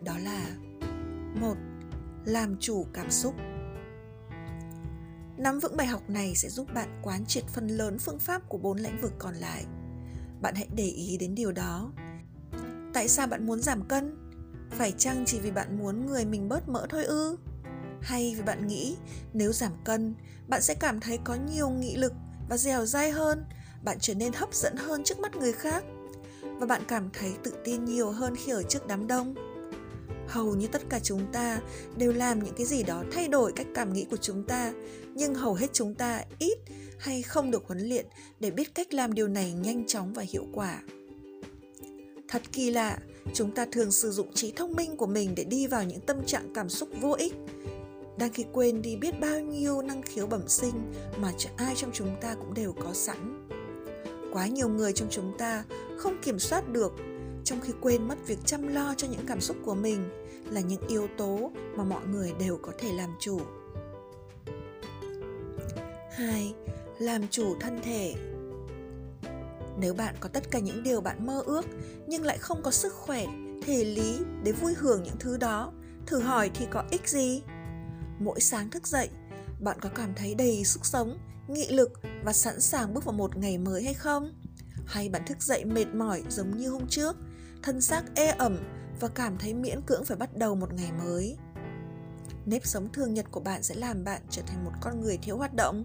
Đó 0.00 0.12
là, 0.24 0.46
một 1.40 1.54
làm 2.24 2.56
chủ 2.60 2.86
cảm 2.92 3.10
xúc. 3.10 3.34
Nắm 5.36 5.58
vững 5.58 5.76
bài 5.76 5.86
học 5.86 6.10
này 6.10 6.34
sẽ 6.34 6.48
giúp 6.48 6.66
bạn 6.74 7.00
quán 7.02 7.24
triệt 7.26 7.44
phần 7.46 7.68
lớn 7.68 7.98
phương 7.98 8.18
pháp 8.18 8.48
của 8.48 8.58
bốn 8.58 8.78
lĩnh 8.78 9.00
vực 9.00 9.12
còn 9.18 9.34
lại. 9.34 9.64
Bạn 10.40 10.54
hãy 10.54 10.68
để 10.74 10.86
ý 10.86 11.16
đến 11.16 11.34
điều 11.34 11.52
đó. 11.52 11.92
Tại 12.92 13.08
sao 13.08 13.26
bạn 13.26 13.46
muốn 13.46 13.60
giảm 13.60 13.88
cân? 13.88 14.16
Phải 14.70 14.92
chăng 14.92 15.24
chỉ 15.26 15.38
vì 15.40 15.50
bạn 15.50 15.78
muốn 15.78 16.06
người 16.06 16.24
mình 16.24 16.48
bớt 16.48 16.68
mỡ 16.68 16.86
thôi 16.90 17.04
ư? 17.04 17.36
Hay 18.02 18.34
vì 18.36 18.42
bạn 18.42 18.66
nghĩ 18.66 18.96
nếu 19.32 19.52
giảm 19.52 19.72
cân, 19.84 20.14
bạn 20.48 20.62
sẽ 20.62 20.74
cảm 20.74 21.00
thấy 21.00 21.18
có 21.24 21.34
nhiều 21.34 21.70
nghị 21.70 21.96
lực 21.96 22.12
và 22.48 22.56
dẻo 22.56 22.86
dai 22.86 23.10
hơn, 23.10 23.44
bạn 23.82 23.98
trở 24.00 24.14
nên 24.14 24.32
hấp 24.32 24.54
dẫn 24.54 24.76
hơn 24.76 25.04
trước 25.04 25.18
mắt 25.18 25.36
người 25.36 25.52
khác? 25.52 25.84
Và 26.58 26.66
bạn 26.66 26.82
cảm 26.88 27.10
thấy 27.12 27.32
tự 27.42 27.52
tin 27.64 27.84
nhiều 27.84 28.10
hơn 28.10 28.34
khi 28.36 28.52
ở 28.52 28.62
trước 28.62 28.86
đám 28.86 29.06
đông? 29.06 29.49
Hầu 30.30 30.54
như 30.54 30.66
tất 30.66 30.82
cả 30.88 31.00
chúng 31.02 31.26
ta 31.32 31.60
đều 31.96 32.12
làm 32.12 32.44
những 32.44 32.54
cái 32.54 32.66
gì 32.66 32.82
đó 32.82 33.04
thay 33.12 33.28
đổi 33.28 33.52
cách 33.56 33.66
cảm 33.74 33.92
nghĩ 33.92 34.06
của 34.10 34.16
chúng 34.16 34.44
ta. 34.44 34.72
Nhưng 35.14 35.34
hầu 35.34 35.54
hết 35.54 35.66
chúng 35.72 35.94
ta 35.94 36.24
ít 36.38 36.58
hay 36.98 37.22
không 37.22 37.50
được 37.50 37.66
huấn 37.66 37.88
luyện 37.88 38.06
để 38.40 38.50
biết 38.50 38.74
cách 38.74 38.94
làm 38.94 39.14
điều 39.14 39.28
này 39.28 39.52
nhanh 39.52 39.86
chóng 39.86 40.12
và 40.12 40.24
hiệu 40.28 40.46
quả. 40.52 40.82
Thật 42.28 42.42
kỳ 42.52 42.70
lạ, 42.70 42.98
chúng 43.34 43.54
ta 43.54 43.66
thường 43.72 43.90
sử 43.90 44.10
dụng 44.10 44.32
trí 44.34 44.52
thông 44.52 44.72
minh 44.72 44.96
của 44.96 45.06
mình 45.06 45.34
để 45.34 45.44
đi 45.44 45.66
vào 45.66 45.84
những 45.84 46.00
tâm 46.00 46.26
trạng 46.26 46.52
cảm 46.54 46.68
xúc 46.68 46.88
vô 47.00 47.12
ích. 47.12 47.34
Đang 48.18 48.32
khi 48.32 48.44
quên 48.52 48.82
đi 48.82 48.96
biết 48.96 49.20
bao 49.20 49.40
nhiêu 49.40 49.82
năng 49.82 50.02
khiếu 50.02 50.26
bẩm 50.26 50.48
sinh 50.48 50.92
mà 51.16 51.32
ai 51.56 51.74
trong 51.76 51.90
chúng 51.92 52.16
ta 52.20 52.34
cũng 52.34 52.54
đều 52.54 52.72
có 52.72 52.92
sẵn. 52.92 53.48
Quá 54.32 54.46
nhiều 54.46 54.68
người 54.68 54.92
trong 54.92 55.08
chúng 55.10 55.32
ta 55.38 55.64
không 55.98 56.16
kiểm 56.22 56.38
soát 56.38 56.68
được 56.68 56.92
trong 57.44 57.60
khi 57.60 57.72
quên 57.80 58.08
mất 58.08 58.18
việc 58.26 58.38
chăm 58.44 58.68
lo 58.68 58.94
cho 58.96 59.08
những 59.08 59.26
cảm 59.26 59.40
xúc 59.40 59.56
của 59.64 59.74
mình 59.74 60.08
là 60.50 60.60
những 60.60 60.86
yếu 60.88 61.08
tố 61.16 61.50
mà 61.76 61.84
mọi 61.84 62.06
người 62.06 62.32
đều 62.38 62.58
có 62.62 62.72
thể 62.78 62.92
làm 62.92 63.10
chủ 63.20 63.40
2. 66.12 66.54
Làm 66.98 67.28
chủ 67.28 67.56
thân 67.60 67.80
thể 67.82 68.14
Nếu 69.78 69.94
bạn 69.94 70.14
có 70.20 70.28
tất 70.28 70.50
cả 70.50 70.58
những 70.58 70.82
điều 70.82 71.00
bạn 71.00 71.26
mơ 71.26 71.42
ước 71.46 71.64
nhưng 72.06 72.22
lại 72.22 72.38
không 72.38 72.62
có 72.62 72.70
sức 72.70 72.94
khỏe, 72.94 73.26
thể 73.66 73.84
lý 73.84 74.18
để 74.42 74.52
vui 74.52 74.74
hưởng 74.74 75.02
những 75.02 75.16
thứ 75.18 75.36
đó, 75.36 75.72
thử 76.06 76.20
hỏi 76.20 76.50
thì 76.54 76.66
có 76.70 76.84
ích 76.90 77.08
gì? 77.08 77.42
Mỗi 78.18 78.40
sáng 78.40 78.70
thức 78.70 78.86
dậy, 78.86 79.08
bạn 79.60 79.76
có 79.80 79.88
cảm 79.94 80.14
thấy 80.14 80.34
đầy 80.34 80.64
sức 80.64 80.86
sống, 80.86 81.18
nghị 81.48 81.68
lực 81.68 81.92
và 82.24 82.32
sẵn 82.32 82.60
sàng 82.60 82.94
bước 82.94 83.04
vào 83.04 83.12
một 83.12 83.36
ngày 83.36 83.58
mới 83.58 83.84
hay 83.84 83.94
không? 83.94 84.32
Hay 84.86 85.08
bạn 85.08 85.22
thức 85.26 85.42
dậy 85.42 85.64
mệt 85.64 85.86
mỏi 85.94 86.22
giống 86.28 86.56
như 86.56 86.68
hôm 86.68 86.86
trước, 86.88 87.16
thân 87.62 87.80
xác 87.80 88.02
ê 88.14 88.26
ẩm 88.26 88.56
và 89.00 89.08
cảm 89.08 89.38
thấy 89.38 89.54
miễn 89.54 89.80
cưỡng 89.86 90.04
phải 90.04 90.16
bắt 90.16 90.36
đầu 90.36 90.54
một 90.54 90.74
ngày 90.74 90.92
mới? 91.04 91.36
Nếp 92.46 92.66
sống 92.66 92.88
thường 92.92 93.14
nhật 93.14 93.26
của 93.30 93.40
bạn 93.40 93.62
sẽ 93.62 93.74
làm 93.74 94.04
bạn 94.04 94.22
trở 94.30 94.42
thành 94.46 94.64
một 94.64 94.72
con 94.80 95.00
người 95.00 95.18
thiếu 95.22 95.36
hoạt 95.36 95.54
động. 95.54 95.84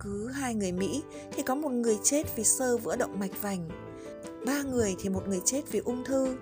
Cứ 0.00 0.28
hai 0.28 0.54
người 0.54 0.72
Mỹ 0.72 1.02
thì 1.32 1.42
có 1.42 1.54
một 1.54 1.70
người 1.70 1.98
chết 2.02 2.36
vì 2.36 2.44
sơ 2.44 2.76
vữa 2.76 2.96
động 2.96 3.18
mạch 3.18 3.42
vành, 3.42 3.68
ba 4.46 4.62
người 4.62 4.94
thì 4.98 5.08
một 5.08 5.28
người 5.28 5.40
chết 5.44 5.62
vì 5.70 5.78
ung 5.78 6.04
thư. 6.04 6.36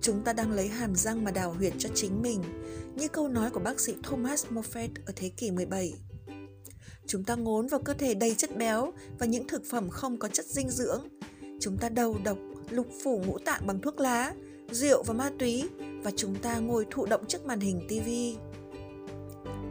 Chúng 0.00 0.22
ta 0.22 0.32
đang 0.32 0.52
lấy 0.52 0.68
hàm 0.68 0.94
răng 0.94 1.24
mà 1.24 1.30
đào 1.30 1.52
huyệt 1.52 1.72
cho 1.78 1.88
chính 1.94 2.22
mình, 2.22 2.42
như 2.94 3.08
câu 3.08 3.28
nói 3.28 3.50
của 3.50 3.60
bác 3.60 3.80
sĩ 3.80 3.94
Thomas 4.02 4.46
Moffat 4.46 4.88
ở 5.06 5.12
thế 5.16 5.28
kỷ 5.28 5.50
17. 5.50 5.92
Chúng 7.06 7.24
ta 7.24 7.34
ngốn 7.34 7.66
vào 7.66 7.80
cơ 7.80 7.94
thể 7.94 8.14
đầy 8.14 8.34
chất 8.34 8.56
béo 8.56 8.92
và 9.18 9.26
những 9.26 9.48
thực 9.48 9.62
phẩm 9.70 9.90
không 9.90 10.18
có 10.18 10.28
chất 10.28 10.46
dinh 10.46 10.70
dưỡng. 10.70 11.08
Chúng 11.60 11.78
ta 11.78 11.88
đầu 11.88 12.16
độc, 12.24 12.38
lục 12.70 12.86
phủ 13.04 13.22
ngũ 13.26 13.38
tạng 13.38 13.66
bằng 13.66 13.80
thuốc 13.80 14.00
lá, 14.00 14.32
rượu 14.70 15.02
và 15.02 15.14
ma 15.14 15.30
túy 15.38 15.68
và 16.02 16.10
chúng 16.16 16.34
ta 16.34 16.58
ngồi 16.58 16.86
thụ 16.90 17.06
động 17.06 17.26
trước 17.28 17.46
màn 17.46 17.60
hình 17.60 17.80
TV. 17.88 18.08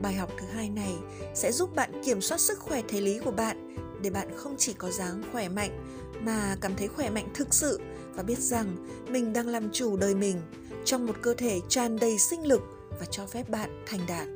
Bài 0.02 0.14
học 0.14 0.32
thứ 0.40 0.48
hai 0.48 0.70
này 0.70 0.94
sẽ 1.36 1.52
giúp 1.52 1.76
bạn 1.76 2.02
kiểm 2.06 2.22
soát 2.22 2.38
sức 2.38 2.60
khỏe 2.60 2.82
thể 2.88 3.02
lý 3.02 3.20
của 3.20 3.32
bạn 3.32 3.76
để 4.02 4.10
bạn 4.10 4.28
không 4.36 4.56
chỉ 4.58 4.74
có 4.74 4.92
dáng 4.92 5.24
khỏe 5.32 5.50
mạnh 5.50 5.86
mà 6.22 6.58
cảm 6.62 6.76
thấy 6.76 6.88
khỏe 6.88 7.10
mạnh 7.10 7.28
thực 7.34 7.54
sự 7.54 7.80
và 8.14 8.24
biết 8.24 8.40
rằng 8.40 8.88
mình 9.10 9.34
đang 9.34 9.48
làm 9.48 9.72
chủ 9.72 9.98
đời 9.98 10.16
mình 10.16 10.42
trong 10.86 11.06
một 11.06 11.16
cơ 11.22 11.34
thể 11.34 11.60
tràn 11.70 12.00
đầy 12.00 12.18
sinh 12.18 12.48
lực 12.48 12.62
và 13.00 13.06
cho 13.12 13.26
phép 13.26 13.50
bạn 13.50 13.84
thành 13.86 14.00
đạt. 14.08 14.28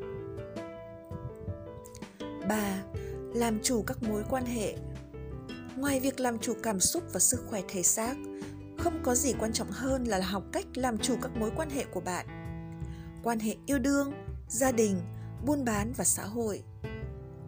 3. 2.50 2.84
Làm 3.34 3.60
chủ 3.64 3.84
các 3.88 4.04
mối 4.04 4.24
quan 4.30 4.46
hệ 4.46 4.76
Ngoài 5.76 6.00
việc 6.00 6.20
làm 6.20 6.40
chủ 6.40 6.54
cảm 6.64 6.80
xúc 6.80 7.04
và 7.14 7.20
sức 7.20 7.40
khỏe 7.50 7.62
thể 7.68 7.84
xác, 7.84 8.16
không 8.78 9.00
có 9.04 9.16
gì 9.16 9.34
quan 9.40 9.54
trọng 9.54 9.72
hơn 9.72 10.04
là 10.04 10.20
học 10.20 10.44
cách 10.52 10.66
làm 10.76 10.98
chủ 10.98 11.16
các 11.22 11.32
mối 11.38 11.52
quan 11.56 11.70
hệ 11.70 11.86
của 11.94 12.02
bạn. 12.02 12.26
Quan 13.24 13.40
hệ 13.40 13.56
yêu 13.66 13.80
đương, 13.80 14.14
gia 14.48 14.72
đình, 14.72 15.02
buôn 15.46 15.66
bán 15.66 15.94
và 15.98 16.04
xã 16.04 16.26
hội. 16.26 16.64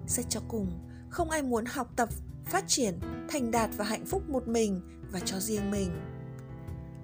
Xét 0.08 0.26
cho 0.30 0.42
cùng, 0.48 0.80
không 1.10 1.30
ai 1.30 1.42
muốn 1.42 1.66
học 1.66 1.88
tập, 1.96 2.10
phát 2.46 2.64
triển, 2.68 3.00
thành 3.30 3.52
đạt 3.52 3.70
và 3.78 3.86
hạnh 3.86 4.06
phúc 4.06 4.30
một 4.30 4.48
mình 4.48 4.82
và 5.12 5.20
cho 5.20 5.40
riêng 5.40 5.72
mình. 5.72 5.90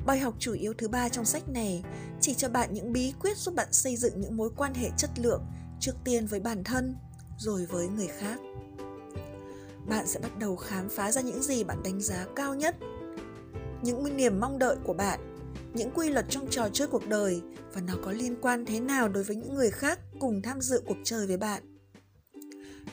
Bài 0.05 0.19
học 0.19 0.34
chủ 0.39 0.53
yếu 0.53 0.73
thứ 0.77 0.88
ba 0.88 1.10
trong 1.10 1.25
sách 1.25 1.49
này 1.49 1.84
chỉ 2.21 2.34
cho 2.34 2.49
bạn 2.49 2.73
những 2.73 2.93
bí 2.93 3.13
quyết 3.19 3.38
giúp 3.38 3.55
bạn 3.55 3.67
xây 3.73 3.95
dựng 3.95 4.21
những 4.21 4.38
mối 4.38 4.49
quan 4.57 4.73
hệ 4.73 4.89
chất 4.97 5.10
lượng 5.15 5.43
trước 5.79 5.93
tiên 6.03 6.25
với 6.25 6.39
bản 6.39 6.63
thân, 6.63 6.95
rồi 7.38 7.65
với 7.65 7.88
người 7.88 8.07
khác. 8.07 8.39
Bạn 9.88 10.07
sẽ 10.07 10.19
bắt 10.19 10.38
đầu 10.39 10.55
khám 10.55 10.89
phá 10.89 11.12
ra 11.12 11.21
những 11.21 11.43
gì 11.43 11.63
bạn 11.63 11.84
đánh 11.84 12.01
giá 12.01 12.25
cao 12.36 12.55
nhất, 12.55 12.75
những 13.81 14.17
niềm 14.17 14.39
mong 14.39 14.59
đợi 14.59 14.75
của 14.83 14.93
bạn, 14.93 15.19
những 15.73 15.91
quy 15.95 16.09
luật 16.09 16.25
trong 16.29 16.47
trò 16.49 16.69
chơi 16.73 16.87
cuộc 16.87 17.07
đời 17.07 17.41
và 17.73 17.81
nó 17.81 17.93
có 18.03 18.11
liên 18.11 18.35
quan 18.41 18.65
thế 18.65 18.79
nào 18.79 19.09
đối 19.09 19.23
với 19.23 19.35
những 19.35 19.55
người 19.55 19.71
khác 19.71 19.99
cùng 20.19 20.41
tham 20.41 20.61
dự 20.61 20.81
cuộc 20.85 20.97
chơi 21.03 21.27
với 21.27 21.37
bạn. 21.37 21.63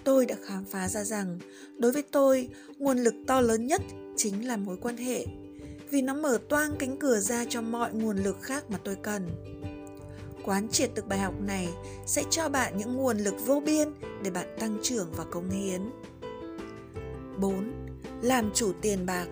Tôi 0.05 0.27
đã 0.27 0.37
khám 0.44 0.64
phá 0.64 0.88
ra 0.88 1.05
rằng 1.05 1.38
đối 1.79 1.92
với 1.92 2.03
tôi, 2.03 2.48
nguồn 2.77 2.98
lực 2.98 3.14
to 3.27 3.40
lớn 3.40 3.66
nhất 3.66 3.83
chính 4.16 4.48
là 4.48 4.57
mối 4.57 4.77
quan 4.83 4.96
hệ 4.96 5.27
vì 5.90 6.03
nó 6.03 6.14
mở 6.14 6.38
toang 6.48 6.77
cánh 6.79 6.96
cửa 6.96 7.20
ra 7.20 7.44
cho 7.48 7.62
mọi 7.62 7.92
nguồn 7.92 8.16
lực 8.16 8.42
khác 8.42 8.64
mà 8.70 8.79
tôi 8.85 8.96
cần 9.03 9.29
quán 10.44 10.68
triệt 10.68 10.90
được 10.94 11.09
bài 11.09 11.18
học 11.18 11.35
này 11.40 11.68
sẽ 12.07 12.24
cho 12.31 12.48
bạn 12.48 12.77
những 12.77 12.96
nguồn 12.96 13.18
lực 13.18 13.35
vô 13.46 13.62
biên 13.66 13.88
để 14.22 14.31
bạn 14.31 14.46
tăng 14.59 14.79
trưởng 14.83 15.09
và 15.16 15.24
cống 15.24 15.51
hiến. 15.51 15.81
4. 17.38 17.72
Làm 18.22 18.51
chủ 18.55 18.72
tiền 18.83 19.07
bạc 19.07 19.27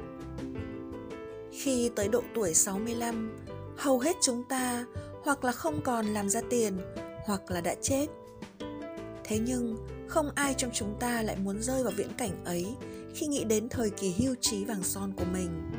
khi 1.62 1.90
tới 1.96 2.08
độ 2.08 2.22
tuổi 2.34 2.54
65, 2.54 3.38
hầu 3.76 3.98
hết 3.98 4.16
chúng 4.22 4.44
ta 4.48 4.84
hoặc 5.22 5.44
là 5.44 5.52
không 5.52 5.80
còn 5.84 6.06
làm 6.06 6.28
ra 6.28 6.40
tiền 6.50 6.78
hoặc 7.24 7.50
là 7.50 7.60
đã 7.60 7.74
chết. 7.82 8.06
Thế 9.24 9.38
nhưng, 9.38 9.76
không 10.08 10.30
ai 10.34 10.54
trong 10.54 10.70
chúng 10.74 10.96
ta 11.00 11.22
lại 11.22 11.36
muốn 11.36 11.62
rơi 11.62 11.82
vào 11.82 11.92
viễn 11.96 12.12
cảnh 12.18 12.44
ấy 12.44 12.66
khi 13.14 13.26
nghĩ 13.26 13.44
đến 13.44 13.68
thời 13.68 13.90
kỳ 13.90 14.14
hưu 14.18 14.34
trí 14.40 14.64
vàng 14.64 14.82
son 14.82 15.12
của 15.16 15.24
mình 15.32 15.70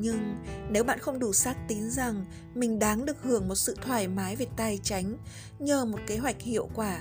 nhưng 0.00 0.36
nếu 0.70 0.84
bạn 0.84 0.98
không 0.98 1.18
đủ 1.18 1.32
xác 1.32 1.56
tín 1.68 1.90
rằng 1.90 2.24
mình 2.54 2.78
đáng 2.78 3.06
được 3.06 3.22
hưởng 3.22 3.48
một 3.48 3.54
sự 3.54 3.76
thoải 3.82 4.08
mái 4.08 4.36
về 4.36 4.46
tài 4.56 4.78
chính 4.82 5.16
nhờ 5.58 5.84
một 5.84 5.98
kế 6.06 6.16
hoạch 6.16 6.42
hiệu 6.42 6.68
quả 6.74 7.00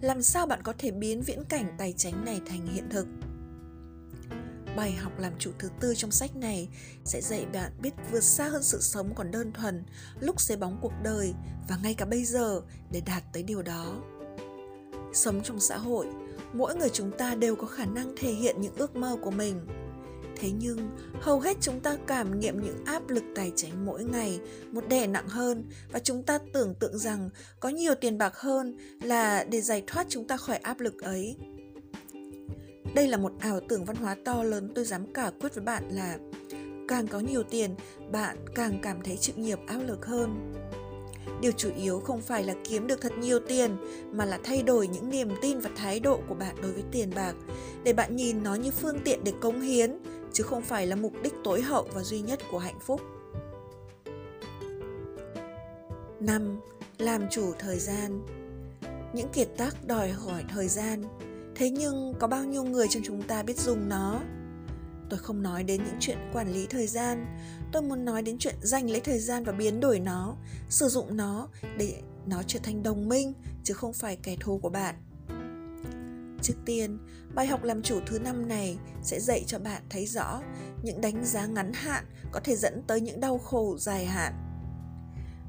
làm 0.00 0.22
sao 0.22 0.46
bạn 0.46 0.62
có 0.62 0.74
thể 0.78 0.90
biến 0.90 1.22
viễn 1.22 1.44
cảnh 1.44 1.74
tài 1.78 1.94
chính 1.96 2.24
này 2.24 2.40
thành 2.46 2.66
hiện 2.66 2.88
thực 2.90 3.06
bài 4.78 4.92
học 4.92 5.12
làm 5.18 5.32
chủ 5.38 5.50
thứ 5.58 5.68
tư 5.80 5.94
trong 5.96 6.10
sách 6.10 6.36
này 6.36 6.68
sẽ 7.04 7.20
dạy 7.20 7.46
bạn 7.52 7.72
biết 7.80 7.90
vượt 8.10 8.22
xa 8.22 8.48
hơn 8.48 8.62
sự 8.62 8.80
sống 8.80 9.14
còn 9.14 9.30
đơn 9.30 9.52
thuần, 9.52 9.84
lúc 10.20 10.40
xế 10.40 10.56
bóng 10.56 10.78
cuộc 10.82 10.92
đời 11.02 11.34
và 11.68 11.78
ngay 11.82 11.94
cả 11.94 12.04
bây 12.04 12.24
giờ 12.24 12.60
để 12.90 13.02
đạt 13.06 13.22
tới 13.32 13.42
điều 13.42 13.62
đó. 13.62 13.94
Sống 15.12 15.42
trong 15.42 15.60
xã 15.60 15.76
hội, 15.76 16.06
mỗi 16.52 16.76
người 16.76 16.88
chúng 16.92 17.10
ta 17.18 17.34
đều 17.34 17.56
có 17.56 17.66
khả 17.66 17.84
năng 17.84 18.14
thể 18.16 18.32
hiện 18.32 18.60
những 18.60 18.74
ước 18.76 18.96
mơ 18.96 19.16
của 19.22 19.30
mình. 19.30 19.66
Thế 20.36 20.50
nhưng, 20.50 20.90
hầu 21.20 21.40
hết 21.40 21.56
chúng 21.60 21.80
ta 21.80 21.96
cảm 22.06 22.40
nghiệm 22.40 22.62
những 22.62 22.84
áp 22.84 23.08
lực 23.08 23.24
tài 23.34 23.52
chính 23.56 23.86
mỗi 23.86 24.04
ngày 24.04 24.40
một 24.72 24.88
đè 24.88 25.06
nặng 25.06 25.28
hơn 25.28 25.64
và 25.92 25.98
chúng 25.98 26.22
ta 26.22 26.38
tưởng 26.52 26.74
tượng 26.74 26.98
rằng 26.98 27.30
có 27.60 27.68
nhiều 27.68 27.94
tiền 27.94 28.18
bạc 28.18 28.36
hơn 28.36 28.76
là 29.02 29.44
để 29.44 29.60
giải 29.60 29.82
thoát 29.86 30.06
chúng 30.08 30.26
ta 30.26 30.36
khỏi 30.36 30.56
áp 30.56 30.80
lực 30.80 31.02
ấy 31.02 31.36
đây 32.94 33.08
là 33.08 33.16
một 33.16 33.32
ảo 33.40 33.60
tưởng 33.68 33.84
văn 33.84 33.96
hóa 33.96 34.16
to 34.24 34.42
lớn 34.42 34.72
tôi 34.74 34.84
dám 34.84 35.12
cả 35.12 35.30
quyết 35.40 35.54
với 35.54 35.64
bạn 35.64 35.88
là 35.90 36.18
càng 36.88 37.06
có 37.06 37.20
nhiều 37.20 37.42
tiền, 37.42 37.74
bạn 38.12 38.36
càng 38.54 38.78
cảm 38.82 39.02
thấy 39.02 39.16
chịu 39.16 39.34
nghiệp, 39.38 39.58
áp 39.66 39.78
lực 39.78 40.06
hơn. 40.06 40.54
Điều 41.40 41.52
chủ 41.52 41.70
yếu 41.76 42.00
không 42.00 42.20
phải 42.20 42.44
là 42.44 42.54
kiếm 42.68 42.86
được 42.86 43.00
thật 43.00 43.12
nhiều 43.18 43.38
tiền, 43.48 43.76
mà 44.12 44.24
là 44.24 44.38
thay 44.44 44.62
đổi 44.62 44.88
những 44.88 45.10
niềm 45.10 45.28
tin 45.42 45.58
và 45.58 45.70
thái 45.76 46.00
độ 46.00 46.20
của 46.28 46.34
bạn 46.34 46.56
đối 46.62 46.72
với 46.72 46.82
tiền 46.92 47.10
bạc. 47.14 47.34
Để 47.84 47.92
bạn 47.92 48.16
nhìn 48.16 48.42
nó 48.42 48.54
như 48.54 48.70
phương 48.70 48.98
tiện 49.04 49.24
để 49.24 49.32
cống 49.40 49.60
hiến, 49.60 49.98
chứ 50.32 50.42
không 50.42 50.62
phải 50.62 50.86
là 50.86 50.96
mục 50.96 51.12
đích 51.22 51.34
tối 51.44 51.62
hậu 51.62 51.88
và 51.94 52.02
duy 52.02 52.20
nhất 52.20 52.40
của 52.50 52.58
hạnh 52.58 52.78
phúc. 52.80 53.00
5. 56.20 56.60
Làm 56.98 57.22
chủ 57.30 57.52
thời 57.58 57.78
gian. 57.78 58.26
Những 59.12 59.28
kiệt 59.28 59.48
tác 59.56 59.86
đòi 59.86 60.08
hỏi 60.08 60.44
thời 60.48 60.68
gian. 60.68 61.02
Thế 61.58 61.70
nhưng 61.70 62.14
có 62.18 62.26
bao 62.26 62.44
nhiêu 62.44 62.64
người 62.64 62.86
trong 62.90 63.02
chúng 63.06 63.22
ta 63.22 63.42
biết 63.42 63.58
dùng 63.58 63.88
nó? 63.88 64.20
Tôi 65.10 65.18
không 65.18 65.42
nói 65.42 65.64
đến 65.64 65.84
những 65.84 65.96
chuyện 66.00 66.18
quản 66.32 66.52
lý 66.52 66.66
thời 66.66 66.86
gian 66.86 67.26
Tôi 67.72 67.82
muốn 67.82 68.04
nói 68.04 68.22
đến 68.22 68.36
chuyện 68.38 68.54
dành 68.62 68.90
lấy 68.90 69.00
thời 69.00 69.18
gian 69.18 69.44
và 69.44 69.52
biến 69.52 69.80
đổi 69.80 70.00
nó 70.00 70.36
Sử 70.68 70.88
dụng 70.88 71.16
nó 71.16 71.48
để 71.76 72.02
nó 72.26 72.42
trở 72.46 72.58
thành 72.62 72.82
đồng 72.82 73.08
minh 73.08 73.32
Chứ 73.64 73.74
không 73.74 73.92
phải 73.92 74.16
kẻ 74.16 74.36
thù 74.40 74.58
của 74.58 74.68
bạn 74.68 74.94
Trước 76.42 76.54
tiên, 76.64 76.98
bài 77.34 77.46
học 77.46 77.62
làm 77.62 77.82
chủ 77.82 78.00
thứ 78.06 78.18
năm 78.18 78.48
này 78.48 78.78
sẽ 79.02 79.20
dạy 79.20 79.44
cho 79.46 79.58
bạn 79.58 79.82
thấy 79.90 80.06
rõ 80.06 80.40
những 80.82 81.00
đánh 81.00 81.24
giá 81.24 81.46
ngắn 81.46 81.72
hạn 81.72 82.04
có 82.32 82.40
thể 82.40 82.56
dẫn 82.56 82.82
tới 82.86 83.00
những 83.00 83.20
đau 83.20 83.38
khổ 83.38 83.76
dài 83.78 84.06
hạn. 84.06 84.32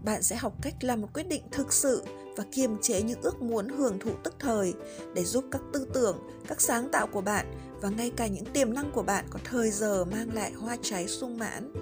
Bạn 0.06 0.24
sẽ 0.24 0.36
học 0.36 0.54
cách 0.62 0.84
làm 0.84 1.02
một 1.02 1.08
quyết 1.14 1.28
định 1.28 1.44
thực 1.52 1.74
sự 1.74 2.06
và 2.40 2.46
kiềm 2.52 2.78
chế 2.82 3.02
những 3.02 3.22
ước 3.22 3.42
muốn 3.42 3.70
hưởng 3.70 4.00
thụ 4.00 4.12
tức 4.24 4.36
thời 4.40 4.74
để 5.16 5.26
giúp 5.26 5.46
các 5.52 5.62
tư 5.74 5.88
tưởng, 5.94 6.18
các 6.48 6.62
sáng 6.62 6.90
tạo 6.92 7.08
của 7.08 7.22
bạn 7.22 7.46
và 7.82 7.90
ngay 7.90 8.12
cả 8.16 8.28
những 8.28 8.46
tiềm 8.46 8.74
năng 8.74 8.92
của 8.92 9.04
bạn 9.04 9.26
có 9.30 9.40
thời 9.44 9.72
giờ 9.72 10.06
mang 10.06 10.34
lại 10.34 10.52
hoa 10.52 10.78
trái 10.82 11.08
sung 11.08 11.38
mãn. 11.38 11.74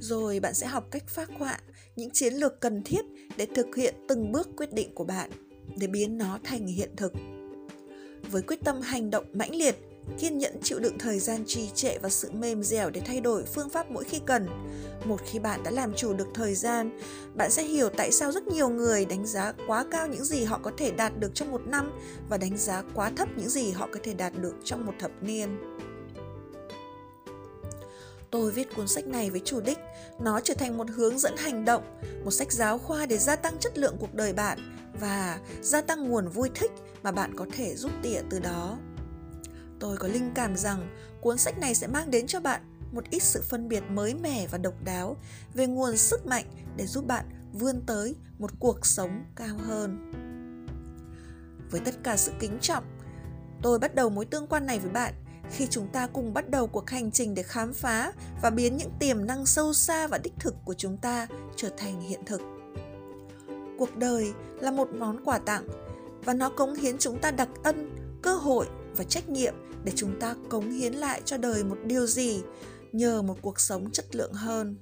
Rồi 0.00 0.40
bạn 0.40 0.54
sẽ 0.54 0.66
học 0.66 0.84
cách 0.90 1.08
phác 1.08 1.30
họa 1.38 1.60
những 1.96 2.10
chiến 2.12 2.34
lược 2.34 2.60
cần 2.60 2.82
thiết 2.82 3.04
để 3.36 3.46
thực 3.54 3.76
hiện 3.76 3.94
từng 4.08 4.32
bước 4.32 4.48
quyết 4.56 4.72
định 4.72 4.94
của 4.94 5.04
bạn 5.04 5.30
để 5.76 5.86
biến 5.86 6.18
nó 6.18 6.38
thành 6.44 6.66
hiện 6.66 6.96
thực 6.96 7.12
với 8.30 8.42
quyết 8.42 8.60
tâm 8.64 8.80
hành 8.80 9.10
động 9.10 9.24
mãnh 9.32 9.54
liệt 9.54 9.76
kiên 10.18 10.38
nhẫn 10.38 10.60
chịu 10.62 10.78
đựng 10.78 10.98
thời 10.98 11.18
gian 11.18 11.44
trì 11.46 11.70
trệ 11.74 11.98
và 11.98 12.08
sự 12.08 12.30
mềm 12.30 12.62
dẻo 12.62 12.90
để 12.90 13.00
thay 13.04 13.20
đổi 13.20 13.44
phương 13.44 13.68
pháp 13.68 13.90
mỗi 13.90 14.04
khi 14.04 14.20
cần 14.26 14.48
một 15.04 15.20
khi 15.26 15.38
bạn 15.38 15.62
đã 15.62 15.70
làm 15.70 15.94
chủ 15.94 16.12
được 16.12 16.28
thời 16.34 16.54
gian, 16.54 16.98
bạn 17.34 17.50
sẽ 17.50 17.62
hiểu 17.62 17.88
tại 17.88 18.12
sao 18.12 18.32
rất 18.32 18.48
nhiều 18.48 18.68
người 18.68 19.04
đánh 19.04 19.26
giá 19.26 19.52
quá 19.66 19.84
cao 19.90 20.06
những 20.06 20.24
gì 20.24 20.44
họ 20.44 20.60
có 20.62 20.70
thể 20.76 20.90
đạt 20.90 21.18
được 21.18 21.34
trong 21.34 21.50
một 21.50 21.66
năm 21.66 21.92
và 22.28 22.36
đánh 22.36 22.56
giá 22.56 22.82
quá 22.94 23.10
thấp 23.16 23.28
những 23.36 23.48
gì 23.48 23.70
họ 23.70 23.88
có 23.92 24.00
thể 24.02 24.14
đạt 24.14 24.32
được 24.38 24.54
trong 24.64 24.86
một 24.86 24.92
thập 24.98 25.10
niên 25.20 25.58
tôi 28.30 28.50
viết 28.50 28.74
cuốn 28.76 28.88
sách 28.88 29.06
này 29.06 29.30
với 29.30 29.40
chủ 29.44 29.60
đích, 29.60 29.78
nó 30.20 30.40
trở 30.40 30.54
thành 30.54 30.78
một 30.78 30.90
hướng 30.90 31.18
dẫn 31.18 31.36
hành 31.36 31.64
động, 31.64 31.82
một 32.24 32.30
sách 32.30 32.52
giáo 32.52 32.78
khoa 32.78 33.06
để 33.06 33.18
gia 33.18 33.36
tăng 33.36 33.58
chất 33.58 33.78
lượng 33.78 33.96
cuộc 34.00 34.14
đời 34.14 34.32
bạn 34.32 34.58
và 35.00 35.38
gia 35.60 35.80
tăng 35.80 36.08
nguồn 36.08 36.28
vui 36.28 36.50
thích 36.54 36.70
mà 37.02 37.12
bạn 37.12 37.36
có 37.36 37.46
thể 37.52 37.74
rút 37.74 37.92
tỉa 38.02 38.20
từ 38.30 38.38
đó. 38.38 38.78
Tôi 39.80 39.96
có 39.96 40.08
linh 40.08 40.30
cảm 40.34 40.56
rằng 40.56 40.88
cuốn 41.20 41.38
sách 41.38 41.58
này 41.58 41.74
sẽ 41.74 41.86
mang 41.86 42.10
đến 42.10 42.26
cho 42.26 42.40
bạn 42.40 42.62
một 42.92 43.04
ít 43.10 43.22
sự 43.22 43.42
phân 43.42 43.68
biệt 43.68 43.82
mới 43.90 44.14
mẻ 44.14 44.46
và 44.46 44.58
độc 44.58 44.74
đáo 44.84 45.16
về 45.54 45.66
nguồn 45.66 45.96
sức 45.96 46.26
mạnh 46.26 46.44
để 46.76 46.86
giúp 46.86 47.06
bạn 47.06 47.24
vươn 47.52 47.82
tới 47.86 48.16
một 48.38 48.50
cuộc 48.58 48.86
sống 48.86 49.24
cao 49.36 49.56
hơn. 49.58 50.12
Với 51.70 51.80
tất 51.80 51.94
cả 52.02 52.16
sự 52.16 52.32
kính 52.40 52.58
trọng, 52.60 52.84
tôi 53.62 53.78
bắt 53.78 53.94
đầu 53.94 54.10
mối 54.10 54.24
tương 54.24 54.46
quan 54.46 54.66
này 54.66 54.78
với 54.78 54.90
bạn 54.90 55.14
khi 55.50 55.66
chúng 55.70 55.88
ta 55.88 56.06
cùng 56.06 56.34
bắt 56.34 56.50
đầu 56.50 56.66
cuộc 56.66 56.90
hành 56.90 57.10
trình 57.10 57.34
để 57.34 57.42
khám 57.42 57.74
phá 57.74 58.12
và 58.42 58.50
biến 58.50 58.76
những 58.76 58.90
tiềm 58.98 59.26
năng 59.26 59.46
sâu 59.46 59.72
xa 59.72 60.06
và 60.06 60.18
đích 60.18 60.34
thực 60.38 60.54
của 60.64 60.74
chúng 60.74 60.96
ta 60.96 61.26
trở 61.56 61.68
thành 61.76 62.00
hiện 62.00 62.20
thực 62.26 62.40
cuộc 63.78 63.96
đời 63.96 64.32
là 64.60 64.70
một 64.70 64.88
món 64.98 65.24
quà 65.24 65.38
tặng 65.38 65.66
và 66.24 66.34
nó 66.34 66.48
cống 66.48 66.74
hiến 66.74 66.98
chúng 66.98 67.18
ta 67.18 67.30
đặc 67.30 67.48
ân 67.62 67.96
cơ 68.22 68.34
hội 68.34 68.66
và 68.96 69.04
trách 69.04 69.28
nhiệm 69.28 69.54
để 69.84 69.92
chúng 69.96 70.20
ta 70.20 70.34
cống 70.48 70.70
hiến 70.70 70.92
lại 70.92 71.22
cho 71.24 71.36
đời 71.36 71.64
một 71.64 71.78
điều 71.84 72.06
gì, 72.06 72.42
nhờ 72.92 73.22
một 73.22 73.36
cuộc 73.42 73.60
sống 73.60 73.90
chất 73.92 74.16
lượng 74.16 74.32
hơn. 74.32 74.76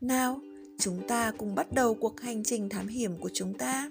Nào, 0.00 0.40
chúng 0.78 1.08
ta 1.08 1.32
cùng 1.38 1.54
bắt 1.54 1.72
đầu 1.72 1.94
cuộc 1.94 2.20
hành 2.20 2.44
trình 2.44 2.68
thám 2.68 2.86
hiểm 2.86 3.18
của 3.18 3.30
chúng 3.34 3.58
ta. 3.58 3.88